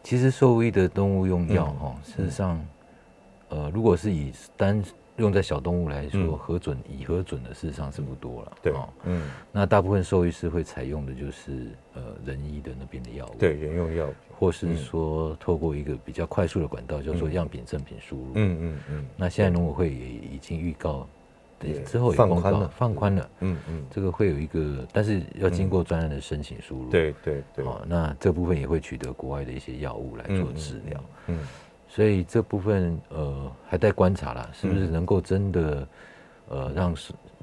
[0.04, 2.64] 其实兽医的动物用药哈，事实上，
[3.50, 4.84] 呃，如果是以单
[5.18, 8.52] 用在小动物来说，核准已核准的事实上是不多了。
[8.62, 8.74] 对，
[9.06, 18.32] 嗯，那大部分兽医师会采用的就是呃人医的那边的药物，对，人用药，或是说透过一个比较快速的管道，叫做样品正品输入。
[18.36, 19.06] 嗯嗯嗯。
[19.16, 21.08] 那现在农委会也已经预告。
[21.58, 31.40] 对，之后也放宽了，放宽了，嗯嗯，这个会有一个，但是要经过专案的申请输入，对对对，好，那这部分也会取得国外的一些药物来做治疗，嗯，
[31.96, 35.88] 所以这部分呃还在观察啦，是不是能够真的
[36.50, 36.94] 呃让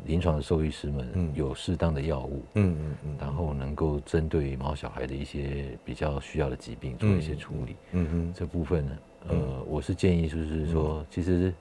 [0.04, 8.92] 临床的兽医师们有适当的药物，嗯嗯嗯，然后能够针对毛小孩的一些比较需要的疾病做一些处理，嗯嗯，这部分呢，
[9.28, 11.54] 呃，我是建议就是说，其实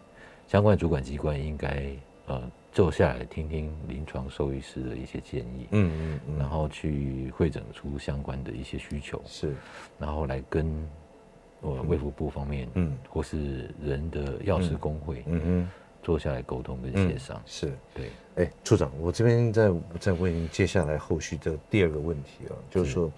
[0.48, 1.96] 相关主管机关应该。
[2.28, 2.40] 呃，
[2.72, 6.38] 坐下来听听临床兽医师的一些建议，嗯嗯，嗯。
[6.38, 9.54] 然后去会诊出相关的一些需求，是，
[9.98, 10.72] 然后来跟
[11.62, 15.70] 我卫福部方面，嗯，或是人的药师工会，嗯嗯，
[16.04, 17.72] 坐下来沟通跟协商，嗯、是。
[17.94, 18.10] 对。
[18.36, 22.92] 哎，处长，我这边再再问您接下来后续的第二个问题啊，就是。
[22.92, 23.12] 说，是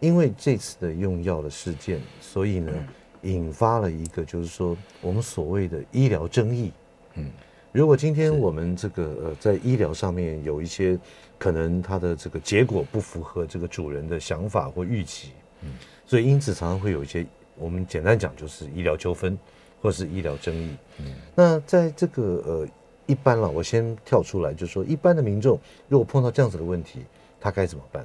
[0.00, 6.72] 因为这次的用药的事件，所以呢，嗯、引发了一个就是说我们所谓的医疗争议，
[7.14, 7.30] 嗯。
[7.72, 10.98] 如果今天我们这个呃在医疗上面有一些
[11.38, 15.68] 可能它的这个结果不符合这个主人的想法或预期，嗯，
[16.06, 17.26] 所以因此常常会有一些
[17.58, 19.38] 我们简单讲就是医疗纠纷
[19.80, 22.68] 或是医疗争议，嗯，那在这个呃
[23.06, 27.00] 一般了，我先跳出来就是说一般的民众如果碰到这样子的问题，
[27.40, 28.04] 他该怎么办？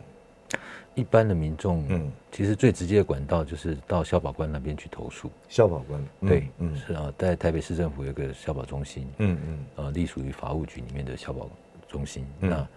[0.94, 5.32] 一般的民众，嗯，其实最直接的管道就是到消保官那边去投诉。
[5.48, 11.50] 消保官，对，嗯，是啊，在台北市政府有个消保中心，嗯嗯，呃，隶属于法务局里面的消保
[11.88, 12.68] 中心，那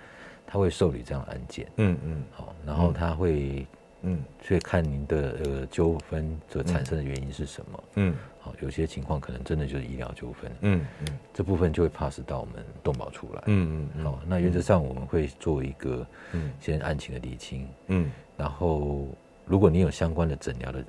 [0.47, 3.67] 他会受理这样的案件，嗯嗯，好，然后他会。
[4.05, 7.85] 嗯，所以看您的呃纠纷所产生的原因是什么？
[7.97, 10.51] 嗯，好，有些情况可能真的就是医疗纠纷。
[10.61, 13.43] 嗯嗯，这部分就会 pass 到我们动保处来。
[13.47, 17.67] 嗯嗯，好，那原则上我们会做一个嗯先案情的厘清。
[17.89, 19.09] 嗯，然后
[19.47, 20.85] 如果你有相关的诊疗的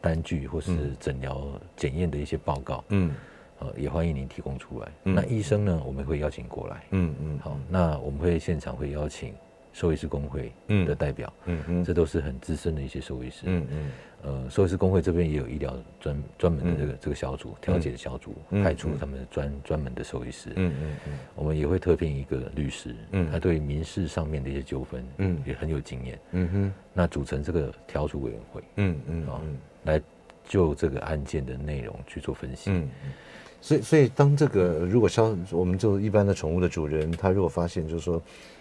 [0.00, 3.14] 单据或是诊疗检验的一些报告，嗯，
[3.58, 4.88] 呃，也欢迎您提供出来。
[5.02, 6.84] 那医生呢，我们会邀请过来。
[6.90, 9.34] 嗯嗯，好，那我们会现场会邀请。
[9.72, 10.52] 兽医师工会
[10.86, 13.90] 的代表，嗯嗯，这都是很资深的一些兽医师，嗯嗯，
[14.22, 29.40] 呃，兽医师工会这边也有医疗专专门的这个这个小组调解的小组，派出他们专专门的兽医师，嗯嗯嗯，我们也会特聘一个律师，嗯，他对民事上面的一些纠纷，嗯，也很有经验，嗯哼，那组成这个调处委员会，嗯嗯啊，
[29.84, 30.02] 来
[30.48, 32.88] 就这个案件的内容去做分析，嗯，
[33.60, 38.20] 所以所以当这个如果消我们就一般的宠物的主人，他如果发现就是说。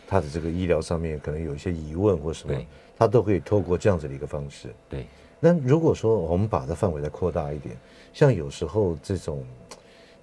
[0.09, 2.59] 他的这个医疗上面可能有一些疑问或什么，
[2.97, 4.73] 他都可以透过这样子的一个方式。
[4.89, 5.05] 对。
[5.39, 7.77] 那如果说我们把它范围再扩大一点，
[8.11, 9.45] 像有时候这种，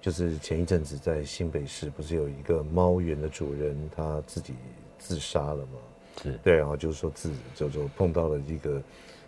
[0.01, 4.53] 就是前一阵子在新北市不是有一个猫园的主人他自己
[4.99, 5.79] 自杀了吗？
[6.21, 6.37] 是。
[6.43, 8.81] 对，然后就是说自就就碰到了一个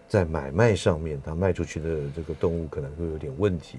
[0.09, 3.77] 在买卖上面，他卖出去的这个动物可能会有点问题。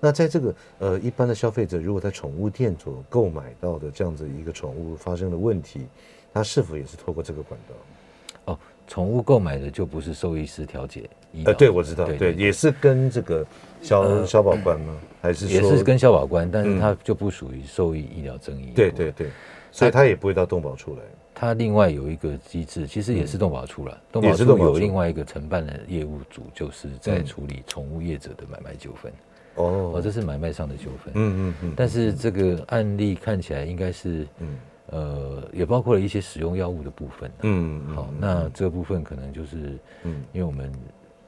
[0.00, 5.86] 那在这个呃，一般的消费者如果在宠物店所购买到的这样子一个宠物发生了问题，
[6.32, 8.52] 他是否也是透过这个管道？
[8.52, 11.10] 哦，宠物购买的就不是兽医师调解？
[11.44, 13.44] 呃，对，我知道，对，也是跟这个
[13.82, 14.96] 消、呃、消保官吗？
[15.20, 18.72] 还是说也是跟消保官，但是它就不属于兽医医疗争议。
[18.74, 19.28] 对对对，
[19.72, 21.02] 所以它也不会到动保处来。
[21.34, 24.00] 它另外有一个机制，其实也是动保处了。
[24.10, 29.12] 动保处有另外一个承办的业务组，就是在处理宠物业者的买卖纠纷。
[29.58, 31.12] 哦，这是买卖上的纠纷。
[31.14, 31.72] 嗯嗯嗯。
[31.76, 34.56] 但是这个案例看起来应该是，嗯，
[34.90, 37.30] 呃，也包括了一些使用药物的部分。
[37.42, 37.94] 嗯嗯。
[37.94, 40.72] 好，那这部分可能就是，嗯，因为我们，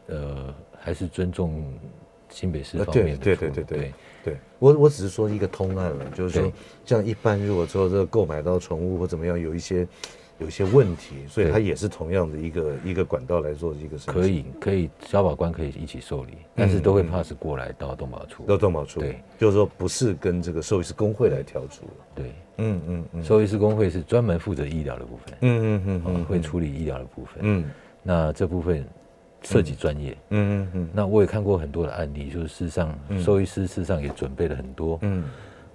[0.06, 1.62] 呃，还是尊重
[2.28, 3.24] 新北市方面的。
[3.24, 3.92] 对对对对对。
[4.22, 6.52] 对，我我只是说一个通案了，就是说，
[6.84, 9.86] 像一般如果说这个购买到宠物或怎么样，有一些。
[10.40, 14.14] 有些问题，所以它也是同样的一个一个管道来做一个事情。
[14.14, 18.44] 可以，可以，消保官可以一起受理，但是都会 pass 过来到动保处。
[18.44, 21.84] 到动保处，对，就是说不是跟这个兽医师工会来调处。
[22.14, 25.34] 对，嗯嗯嗯，兽医师工会是专门负责医疗的部分。
[25.42, 27.34] 嗯嗯嗯，会处理医疗的部分。
[27.40, 27.64] 嗯，
[28.02, 28.84] 那这部分
[29.42, 30.88] 涉及专业，嗯嗯嗯。
[30.92, 35.24] 那我也看过很多的案例，就是事实上，兽医师事实上也准备了很多，嗯，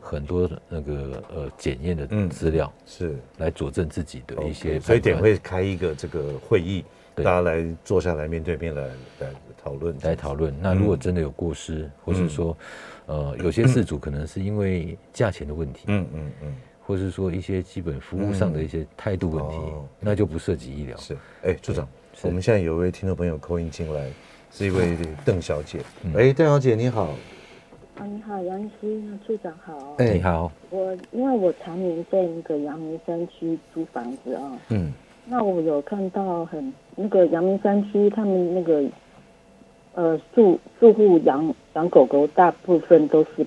[0.06, 4.80] 很多那个呃检验的资料，是来佐证自己的一些。
[4.80, 8.88] 所以点会开一个这个会议，大家来坐下来面对面来
[9.20, 9.30] 来
[9.64, 10.54] 讨论，来讨论。
[10.62, 12.56] 那如果真的有过失，或是说，
[13.08, 16.56] 呃，有些事主可能是因为价钱的问题，嗯嗯嗯。
[16.88, 19.58] 或是说一些基本服务上的一些态度问题，
[20.00, 20.96] 那就不涉及医疗。
[20.98, 21.88] 是，哎，处长，
[22.22, 24.08] 我们现在有一位听众朋友 call in 进来，
[24.52, 25.80] 是一位邓小姐。
[26.16, 27.16] 哎，邓小姐你好。
[27.98, 29.96] 啊，你好，杨医师，处长好。
[29.98, 30.52] 哎，你好。
[30.70, 34.92] 我因为我常年在那个阳明山区租房子啊，嗯，
[35.26, 38.84] 那我有看到很那个阳明山区他们那个
[39.94, 43.46] 呃住住户养养狗狗，大部分都是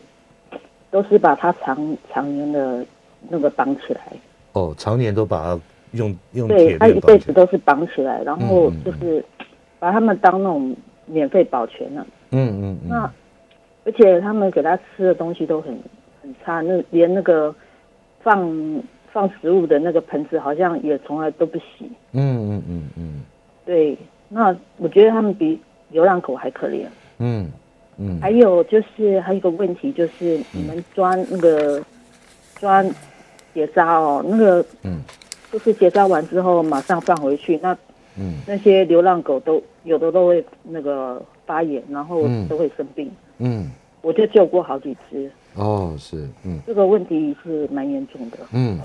[0.91, 2.85] 都是把它常常年的。
[3.29, 4.13] 那个绑起来
[4.53, 9.23] 哦，常年都把它用用对，它一辈子都是绑起来，然后就是
[9.81, 12.07] 把他们当那种免费保全了。
[12.31, 12.89] 嗯嗯嗯。
[12.89, 13.13] 那
[13.85, 15.77] 而且他们给他吃的东西都很
[16.23, 17.55] 很差，那连那个
[18.21, 21.91] 放放食物的那个盆子好像也从来都不洗。
[22.13, 23.23] 嗯嗯嗯嗯。
[23.65, 23.97] 对，
[24.29, 25.61] 那我觉得他们比
[25.91, 26.87] 流浪狗还可怜。
[27.19, 27.51] 嗯
[27.97, 28.21] 嗯。
[28.21, 31.83] 还有就是还有一个问题就是你们抓那个
[32.57, 32.85] 抓。
[33.55, 35.01] 结扎哦，那个，嗯，
[35.51, 37.77] 就是结扎完之后马上放回去，那，
[38.17, 43.28] 嗯，那些流浪狗都有的都会那个发炎，然后都会生病，嗯，
[44.03, 45.31] 我就救过好几只。
[45.55, 48.39] 哦，是，嗯，这个问题是蛮严重的。
[48.53, 48.79] 嗯，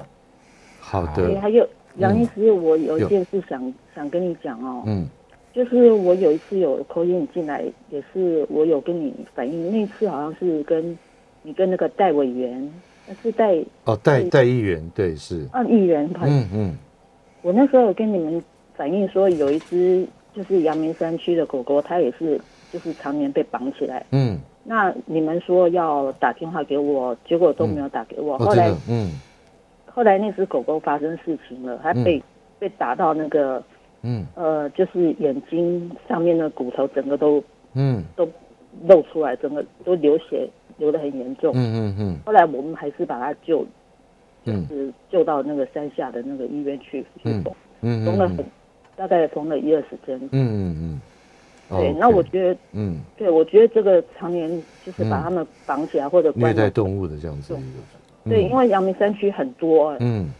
[0.80, 1.40] 好的。
[1.40, 5.08] 还有杨医师，我有一件事想想跟你讲哦，嗯，
[5.54, 10.98] 就是我有一次有 call in 进来，也是我有跟你反映，那次好像是跟
[11.42, 12.72] 你跟那个戴委员。
[13.22, 16.78] 是戴哦，戴戴议员对是，啊，议员嗯嗯，
[17.42, 18.42] 我那时候有跟你们
[18.76, 22.40] 反映说，有一只就是阳明山区的狗狗，它也是
[22.74, 29.12] 就是常年被绑起来，嗯，那你们说要打电话给我，结果都没有打给我，后来嗯，
[29.86, 32.22] 后来那只狗狗发生事情了，它被
[32.58, 33.64] 被打到那个
[34.02, 34.26] 嗯。
[34.36, 37.42] 呃，就是眼睛上面的骨头整个都
[37.76, 38.04] 嗯。
[38.16, 38.28] 都
[38.88, 40.50] 露出来，整个都流血。
[40.80, 42.18] 流得很严重，嗯嗯嗯。
[42.26, 43.64] 后来我们还是把它救，
[44.44, 47.54] 就是救到那个山下的那个医院去去缝，
[48.04, 48.44] 缝了很，
[48.96, 51.02] 大概缝了一二十针，嗯嗯嗯。
[51.70, 54.50] 对，那我觉得，嗯，对，我觉得这个常年
[54.86, 57.58] 就是把他们绑起来或者虐待动物的这样子，
[58.26, 60.32] 对，因为阳明山区很多，嗯，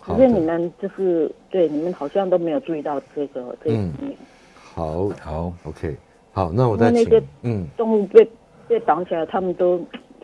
[0.00, 4.16] 可是你们就是对你们好像都没有注意到这个这一方面。
[4.54, 5.96] 好，好，OK，
[6.32, 8.28] 好，那我再请，那些嗯动物被。
[8.68, 9.78] 被绑起来，他们都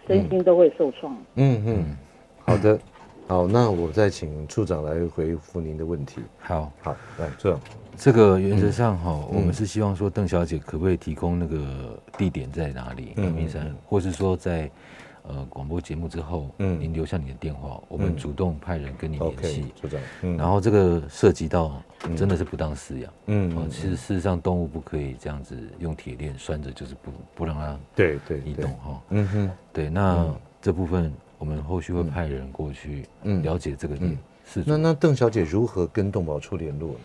[0.07, 1.15] 身心都会受创。
[1.35, 1.97] 嗯嗯，
[2.47, 2.79] 好的，
[3.27, 6.23] 好，那我再请处长来回复您的问题。
[6.39, 7.61] 好，好，来，处长，
[7.99, 13.13] 这个原则上哈，我们是希望说邓小姐可不可以提供那个地点在哪里？
[13.17, 14.71] 阳明山，或是说在
[15.25, 19.67] 呃广播节目之后，嗯，您留下你的电话，我们主动派人跟你联系。
[19.81, 20.01] 处长，
[20.37, 21.83] 然后这个涉及到
[22.17, 30.25] 真的是不当饲养，嗯，其实事实上动物不可以这样子用铁链拴着，就是不不让它对对移动哈，嗯哼，对，那
[30.63, 34.17] 这部分我们后续会派人过去，嗯，了解这个点。
[34.47, 37.01] 是，那那邓小姐如何跟动保处联络呢？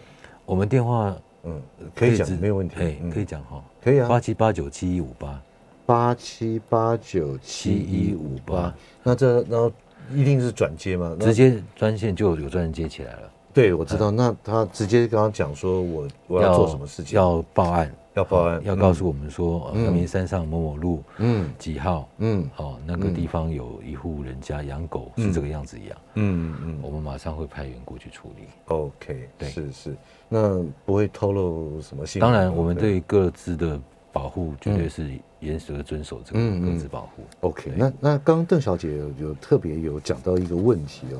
[0.46, 1.62] 我们电话嗯
[1.96, 2.76] 可以讲，没有问题，
[3.12, 5.42] 可以讲哈，可以啊，八七八九七一五八，
[5.86, 9.72] 八七八九七一五八，那这然后
[10.14, 11.16] 一定是转接吗？
[11.20, 13.32] 直接专线就有专人接起来了。
[13.54, 14.10] 对，我知道。
[14.10, 17.16] 那他直接跟他讲说，我我要做什么事情？
[17.16, 28.44] 要报案，要报案，要告诉我们说，阳明山上某某路，嗯，几号，嗯，好，那个地方有一户人家养狗是这个样子一样，嗯嗯，我们马上会派员过去处理。
[28.68, 29.96] OK，对，是是，
[30.30, 32.20] 那不会透露什么信息？
[32.20, 33.80] 当然，我们对各自的
[34.12, 37.24] 保护绝对是严格遵守这个各自保护。
[37.42, 41.18] OK，那那刚刚邓小姐有特别有讲到一个问题哦。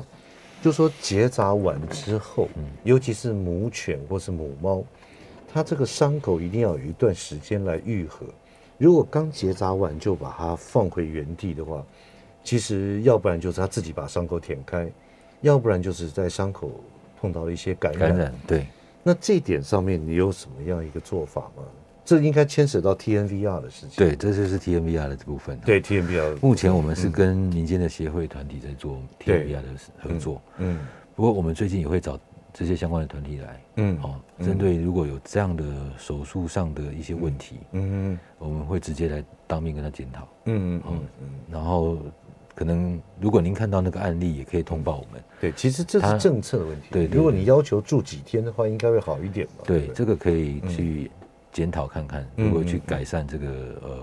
[0.62, 2.48] 就说结扎完之后，
[2.84, 4.82] 尤其是母犬或是母猫，
[5.54, 8.26] 它这个伤口一定要有一段时间来愈合。
[8.76, 11.80] 如果刚结扎完就把它放回原地的话，
[12.42, 14.90] 其实要不然就是他自己把伤口舔开，
[15.42, 16.72] 要不然就是在伤口
[17.20, 18.10] 碰到了一些感染。
[18.10, 18.66] 感染，对。
[19.04, 21.62] 那这一点上面你有什么样一个做法吗？
[22.04, 23.90] 这应该牵扯到 TNVR 的事情。
[23.96, 25.56] 对，这就是 TNVR 的这部分。
[25.60, 29.68] 对 TNVR，目前我们是跟民间的协会团体在做 TNVR 的
[30.02, 30.42] 合作。
[30.58, 30.80] 嗯，
[31.14, 32.18] 不过我们最近也会找
[32.54, 33.60] 这些相关的团体来。
[33.76, 35.64] 嗯，哦，针对如果有这样的
[35.98, 40.26] 手术上的一些问题，嗯，我们会直接来当面跟他检讨。
[40.46, 41.28] 嗯嗯嗯。
[41.50, 41.98] 然后
[42.54, 45.22] 可能如果您看到那个案例，也可以通报我们。
[45.38, 46.86] 对，其实这是政策的问题。
[46.90, 49.64] 对，如果你要求住几天的话，应该会好一点吧？
[49.66, 51.10] 对，这个可以去。
[51.54, 53.46] 检讨看看，如果去改善这个
[53.80, 54.00] 呃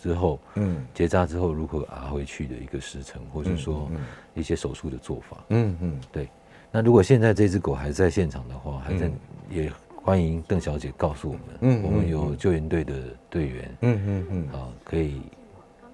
[0.00, 3.90] 之后，嗯，结扎之后如何拿回去的一个时程，或者说
[4.32, 6.26] 一些手术的做法，嗯嗯，对。
[6.70, 9.10] 那如果现在这只狗还在现场的话，还在
[9.50, 12.94] 也欢迎邓小姐告诉我们，嗯，我们有救援队的
[13.30, 15.22] 队员，嗯嗯嗯，啊，可以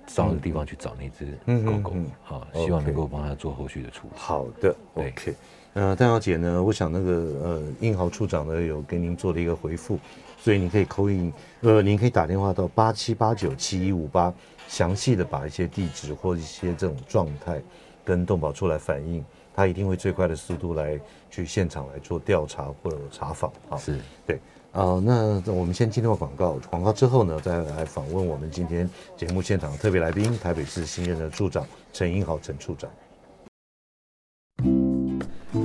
[0.06, 4.14] 找个地方去找那只狗狗，好，希望能够帮他做后续的处理。
[4.16, 5.34] 好的，OK。
[5.74, 7.12] 呃，邓小姐呢，我想那个
[7.42, 9.98] 呃，英豪处长呢有给您做了一个回复，
[10.36, 14.34] 所以你可以 call in，呃，您可以打电话到八七八九七一五八，
[14.68, 17.62] 详细的把一些地址或一些这种状态
[18.04, 19.24] 跟动保处来反映，
[19.54, 20.98] 他一定会最快的速度来
[21.30, 23.52] 去现场来做调查或者查访。
[23.68, 24.36] 好，是对。
[24.72, 32.90] 啊、呃，那我们先进入广告，广告之后呢，再来访问我们今天节目现场的特别来宾，台北市新任的处长陈英豪陈处长。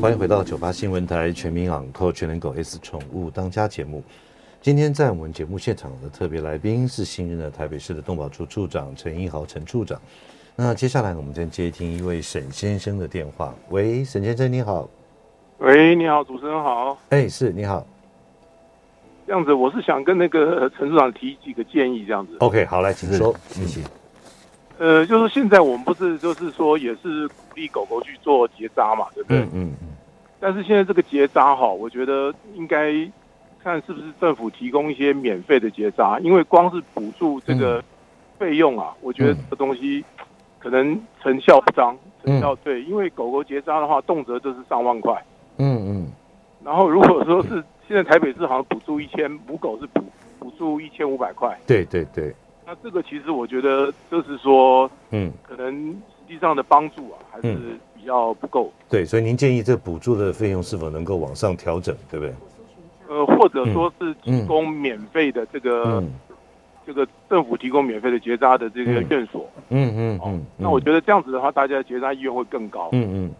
[0.01, 4.03] 欢迎回到九八新闻台全民昂扣全能狗 S 宠物当家节目。
[4.61, 10.01] 今天在我们节目现场的特别来宾是新任的台北市的动保处处长陈英豪陈处长。
[10.59, 13.53] 那接下来我们再接听一位沈先生的电话。
[13.69, 14.89] 喂，沈先生你好。
[15.59, 16.97] 喂，你好，主持人好。
[17.09, 17.85] 哎，是你好。
[19.27, 22.37] 这样子，我是想跟那个陈处长提几个建议，这样子。
[22.39, 23.81] OK，好，来，请说，谢谢。
[24.79, 29.41] 呃，就是现在我们不是就是说也是鼓励狗狗去做结扎嘛，对不对？
[29.41, 29.71] 嗯嗯。
[30.39, 32.93] 但是现在这个结扎哈，我觉得应该
[33.63, 37.83] 看是不是政府提供一些免费的结扎，因为光是补助这个
[38.39, 40.03] 费用啊，我觉得这个东西
[40.59, 45.13] 可能成效不彰，成效对，因为狗狗结扎的话，动辄就是上万块。
[45.57, 46.11] 嗯嗯。
[46.63, 50.03] 然后如果说是现在台北市好像补助一千，母狗是补
[50.39, 51.57] 补助一千五百块。
[51.65, 52.33] 对对对。
[52.65, 57.55] 那这个其实我觉得就是说，嗯，可能实际上的帮助啊，还是
[57.95, 58.69] 比较不够。
[58.89, 62.35] 对，所以您建议这补助的费用是否能够往上调整，对不对？
[63.07, 66.03] 呃，或者说是提供免费的这个，
[66.87, 69.47] 这个政府提供免费的结扎的这个院所。
[69.67, 70.45] 嗯嗯嗯。
[70.57, 72.89] 那我觉得这样子的话，大家结扎意愿会更高。
[72.93, 73.31] 嗯嗯。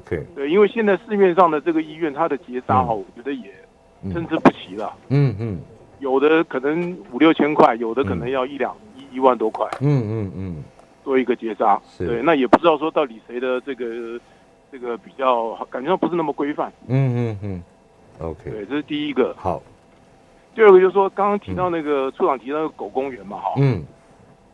[0.00, 0.26] OK。
[0.34, 3.44] 对，因为现在市面上的这个医院，它的结扎哈，我觉得也
[4.12, 4.92] 参差不齐了。
[5.08, 5.60] 嗯嗯。
[6.00, 9.66] 有的可能五六千块，有的可能要一两一、嗯、一万多块。
[9.80, 10.64] 嗯嗯嗯，
[11.02, 14.20] 做一个结扎，是对，那也不知道说到底谁的这个
[14.70, 16.70] 这个比较感觉上不是那么规范。
[16.88, 17.62] 嗯嗯嗯
[18.18, 19.34] ，OK，对，这是第一个。
[19.38, 19.62] 好，
[20.56, 23.84] 第二个就是说，刚刚提到那个处长提到那个狗公园嘛，哈，嗯，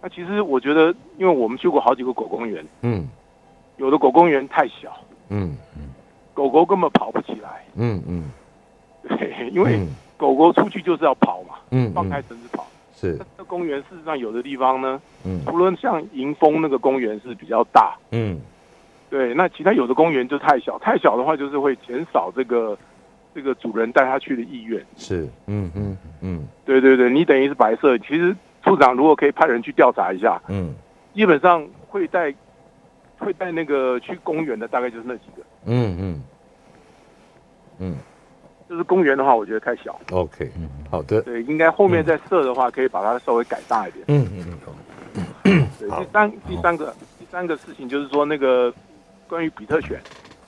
[0.03, 3.09] 那其实我觉得，因为我们去过好几个狗公园，嗯，
[3.77, 4.95] 有的狗公园太小，
[5.31, 5.57] 嗯。
[5.77, 5.89] 嗯，
[6.35, 8.25] 狗狗根本跑不起来，嗯嗯，
[9.17, 9.81] 对， 因为。
[10.19, 12.65] 狗狗出去就是要跑嘛，嗯，放开绳子跑。
[12.95, 18.41] 是，那公园事实上有的地方呢，嗯，除了像迎风那个公园是比较大，嗯，
[19.11, 22.79] 对，那其他有的公园就太小，太小的话就是会减少这个
[23.35, 24.85] 这个主人带他去的意愿。
[24.97, 27.97] 是，嗯嗯嗯，对对对，你等于是白色。
[27.99, 30.74] 其实处长如果可以派人去调查一下，嗯，
[31.14, 32.35] 基本上会带
[33.18, 35.43] 会带那个去公园的大概就是那几个。
[35.66, 36.22] 嗯嗯
[37.78, 37.97] 嗯。
[38.68, 40.01] 就是公园的话，我觉得太小。
[40.12, 41.20] OK，嗯，好的。
[41.20, 44.03] 对，应该后面再设的话，可以把它稍微改大一点。
[44.09, 44.59] 嗯嗯
[45.45, 45.66] 嗯。
[45.78, 48.72] 对，第三第三个第三个事情就是说，那个
[49.28, 50.01] 关于比特犬。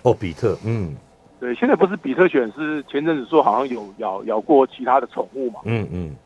[0.05, 0.97] 哦，比特，嗯，
[1.45, 5.61] 对，现在不是比特犬，是前阵子说好像有咬咬过其他的宠物嘛。
[5.64, 6.16] 嗯嗯。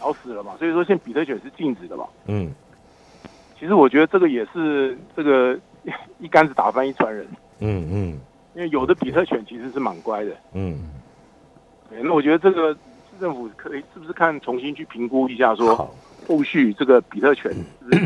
[0.00, 2.04] 咬死了嘛，所以说现在比特犬是禁止的嘛。
[2.26, 2.54] 嗯。
[3.58, 5.58] 其实我觉得这个也是这个
[6.20, 7.26] 一竿子打翻一船人。
[7.58, 8.20] 嗯嗯。
[8.54, 10.36] 因为有的比特犬其实是蛮乖的。
[10.52, 10.78] 嗯。
[11.90, 15.74] 那我觉得这个市政府可以是不是看重新去评估一下，说
[16.28, 17.52] 后续这个比特犬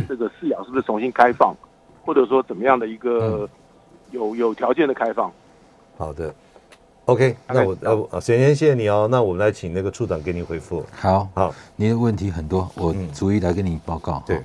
[0.08, 1.54] 这个饲养是不是重新开放，
[2.06, 3.46] 或者说怎么样的一个
[4.12, 5.30] 有有条件的开放？
[5.98, 6.34] 好的
[7.06, 9.08] ，OK，那我呃，先先谢谢你哦。
[9.10, 10.84] 那我们来请那个处长给你回复。
[10.92, 14.22] 好，好，您的问题很多，我逐一来跟你报告。
[14.26, 14.42] 对，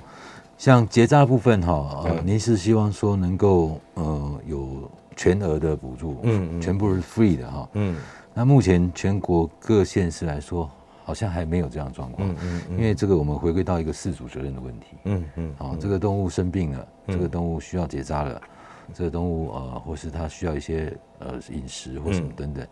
[0.58, 7.96] 像结扎部分哈，呃，您是希望说能够呃有全额的补助，嗯嗯，全部是 free 的哈，嗯。
[8.32, 10.70] 那目前全国各县市来说，
[11.04, 12.28] 好像还没有这样状况。
[12.28, 12.36] 嗯
[12.70, 14.86] 嗯，因为这个我们回归到一个事主责任的问题。
[15.04, 15.54] 嗯嗯。
[15.58, 18.40] 好，这个动物生病了，这个动物需要结扎了，
[18.92, 22.66] 这个动物呃，或是它需要一些呃饮食或什么等等，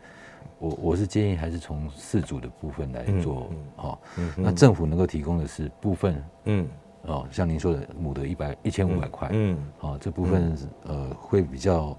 [0.58, 3.50] 我我是建议还是从饲主的部分来做。
[3.76, 4.00] 好，
[4.36, 6.24] 那政府能够提供的是部分。
[6.44, 6.68] 嗯。
[7.02, 11.96] 哦，像您说的，母的一百一千五百块，嗯，好，这部分呃会比较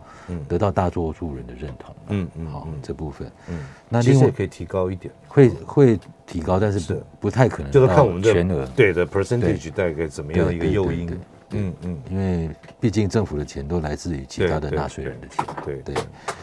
[0.47, 11.09] 得到大多数人的认同，嗯嗯，好，这部分，嗯，那另外可以提高一点，会会提高，但是不不太可能，就是看我们的全额，对的 percentage 大概怎么样一个诱因，
[11.51, 15.95] 嗯嗯，因为毕竟政府的钱都来自于其他的纳税人的钱，对对，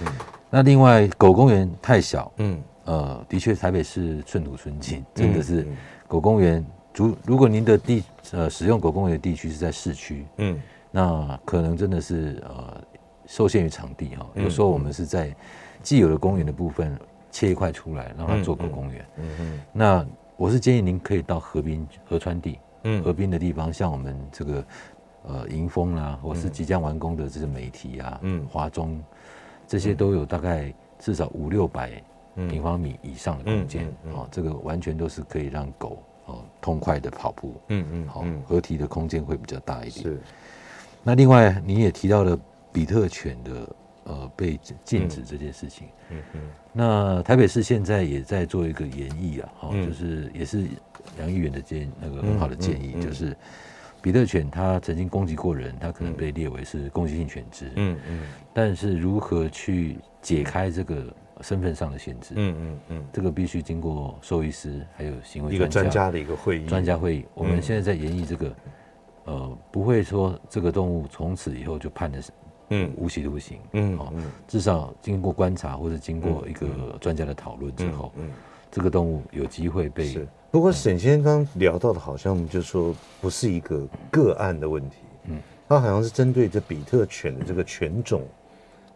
[0.02, 0.08] 嗯，
[0.50, 5.66] 那另外狗公园太小，嗯呃，的确台北市寸土寸金，真的是。
[6.08, 10.56] 狗公园，如如果您的地呃使用狗公园的地区是在市区，嗯，
[10.92, 12.80] 那可能真的是呃
[13.26, 14.24] 受限于场地哈。
[14.34, 15.34] 有时候我们是在
[15.82, 16.96] 既有的公园的部分
[17.32, 19.04] 切一块出来，让它做狗公园。
[19.16, 19.60] 嗯嗯。
[19.72, 24.64] 那我是建议您可以到河滨河川地，嗯，河滨的地方，像我们这个
[25.26, 29.02] 呃迎丰啦，或是即将完工的这些媒体啊，嗯，华中，
[29.66, 32.02] 这些都有大概至少五六百
[32.48, 40.02] 平方米以上的空间，哦，这个完全都是可以让狗哦痛快的跑步，嗯嗯，好，合体的空间会比较大一点。
[40.04, 40.20] 是。
[41.02, 42.38] 那另外你也提到了
[42.72, 43.68] 比特犬的
[44.04, 46.40] 呃被禁止这件事情，嗯嗯，
[46.72, 50.66] 那台北市现在也在做一个研议啊，哈，就是也是
[51.18, 53.36] 杨议员的建那个很好的建议，就是
[54.06, 58.20] 比特犬它曾经攻击过人，它可能被列为是攻击性犬只，嗯嗯，
[58.54, 61.12] 但是如何去解开这个？
[61.42, 67.26] 身份上的限制，嗯嗯嗯，这个必须经过兽医师还有行为专家一个专家的一个会议，专家会议。
[67.34, 68.56] 我们现在在研议这个，
[69.24, 72.32] 呃，不会说这个动物从此以后就判的是
[72.70, 72.90] 嗯。
[72.96, 74.14] 无期徒刑，嗯，好，
[74.48, 78.30] 至少经过观察或者经过一个专家的讨论之后，嗯，
[78.70, 80.26] 这个动物有机会被。
[80.56, 80.58] 是。
[80.58, 85.38] 不过沈先生刚聊到的，好像就是说不是一个个案的问题，嗯，
[85.68, 88.22] 他好像是针对这比特犬的这个犬种。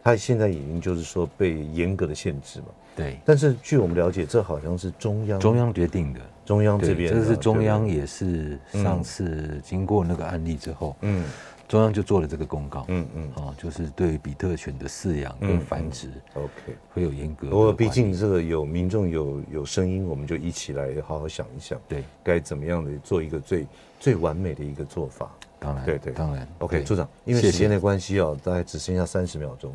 [0.03, 3.19] 他现在已经就是说被严格的限制嘛，对。
[3.23, 11.23] 但是据我们了解，这好像是中央中央决定的，中央这边这是中央也是上次经过那个案例之后，嗯，
[11.71, 17.47] 中央就做了这个公告，嗯嗯，哦，就是对比特犬的饲养跟繁殖，OK，会有严格。
[17.47, 23.65] 不过毕竟这个有民众有有声音，我们就一起来好好想一想，对，该怎么样的做一个最
[24.01, 25.31] 最完美的一个做法。
[25.59, 26.45] 当然，对对，当然。
[26.59, 29.73] OK，处长，因为时间的关系啊，大概只剩下三十秒钟。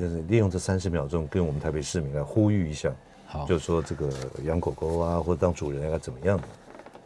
[0.00, 2.90] 就是利用这三十秒钟，跟我们台北市民来呼吁一下，
[3.26, 4.08] 好，就是说这个
[4.44, 6.40] 养狗狗啊，或者当主人应该怎么样？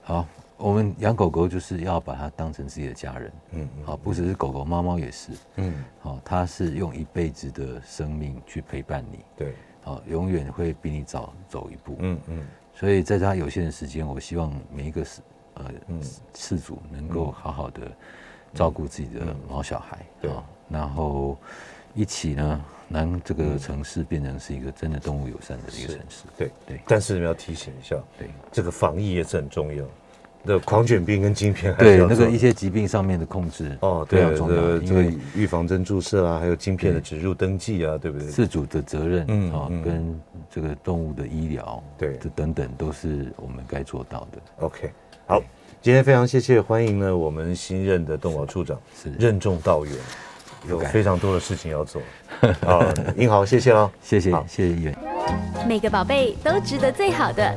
[0.04, 0.24] 好，
[0.58, 15.18] 我们养狗狗就是要把它当成自己的家人，嗯，好，不只是狗狗，猫猫也是，嗯，好，它是用一辈子的生命去陪伴你，对，好，永远会比你早走一步，嗯嗯，所以在它有限的时间，我希望每一个饲
[15.54, 15.70] 呃
[16.34, 17.82] 饲主能够好好的
[18.52, 20.30] 照顾自己的毛小孩，对，
[20.68, 21.38] 然后。
[21.94, 26.24] 一起呢，让这个城市变成是一个真的动物友善的一个城市。
[26.36, 26.50] 对。
[26.64, 28.28] 对，但是你要提醒一下，对。
[28.52, 29.84] 这个防疫也是很重要。
[30.42, 38.28] 那狂犬病跟晶片，对那个一些疾病上面的控制哦，对，这个这个预防针注射啊，还有晶片的植入登记啊，对不对？
[38.28, 40.20] 饲主的责任，嗯啊，跟
[40.50, 44.38] 这个动物的医疗，对，这等等都是我们该做到的。
[44.60, 44.90] OK，
[45.26, 45.42] 好，
[45.82, 49.94] 今天非常谢谢，欢迎呢我们新任的动保处长，是任重道远。
[50.68, 52.02] 有非常多的事情要做，
[52.62, 52.84] 好，
[53.16, 54.98] 英豪，谢谢哦， 谢谢，谢谢议员。
[55.68, 57.56] 每个宝贝都值得最好的，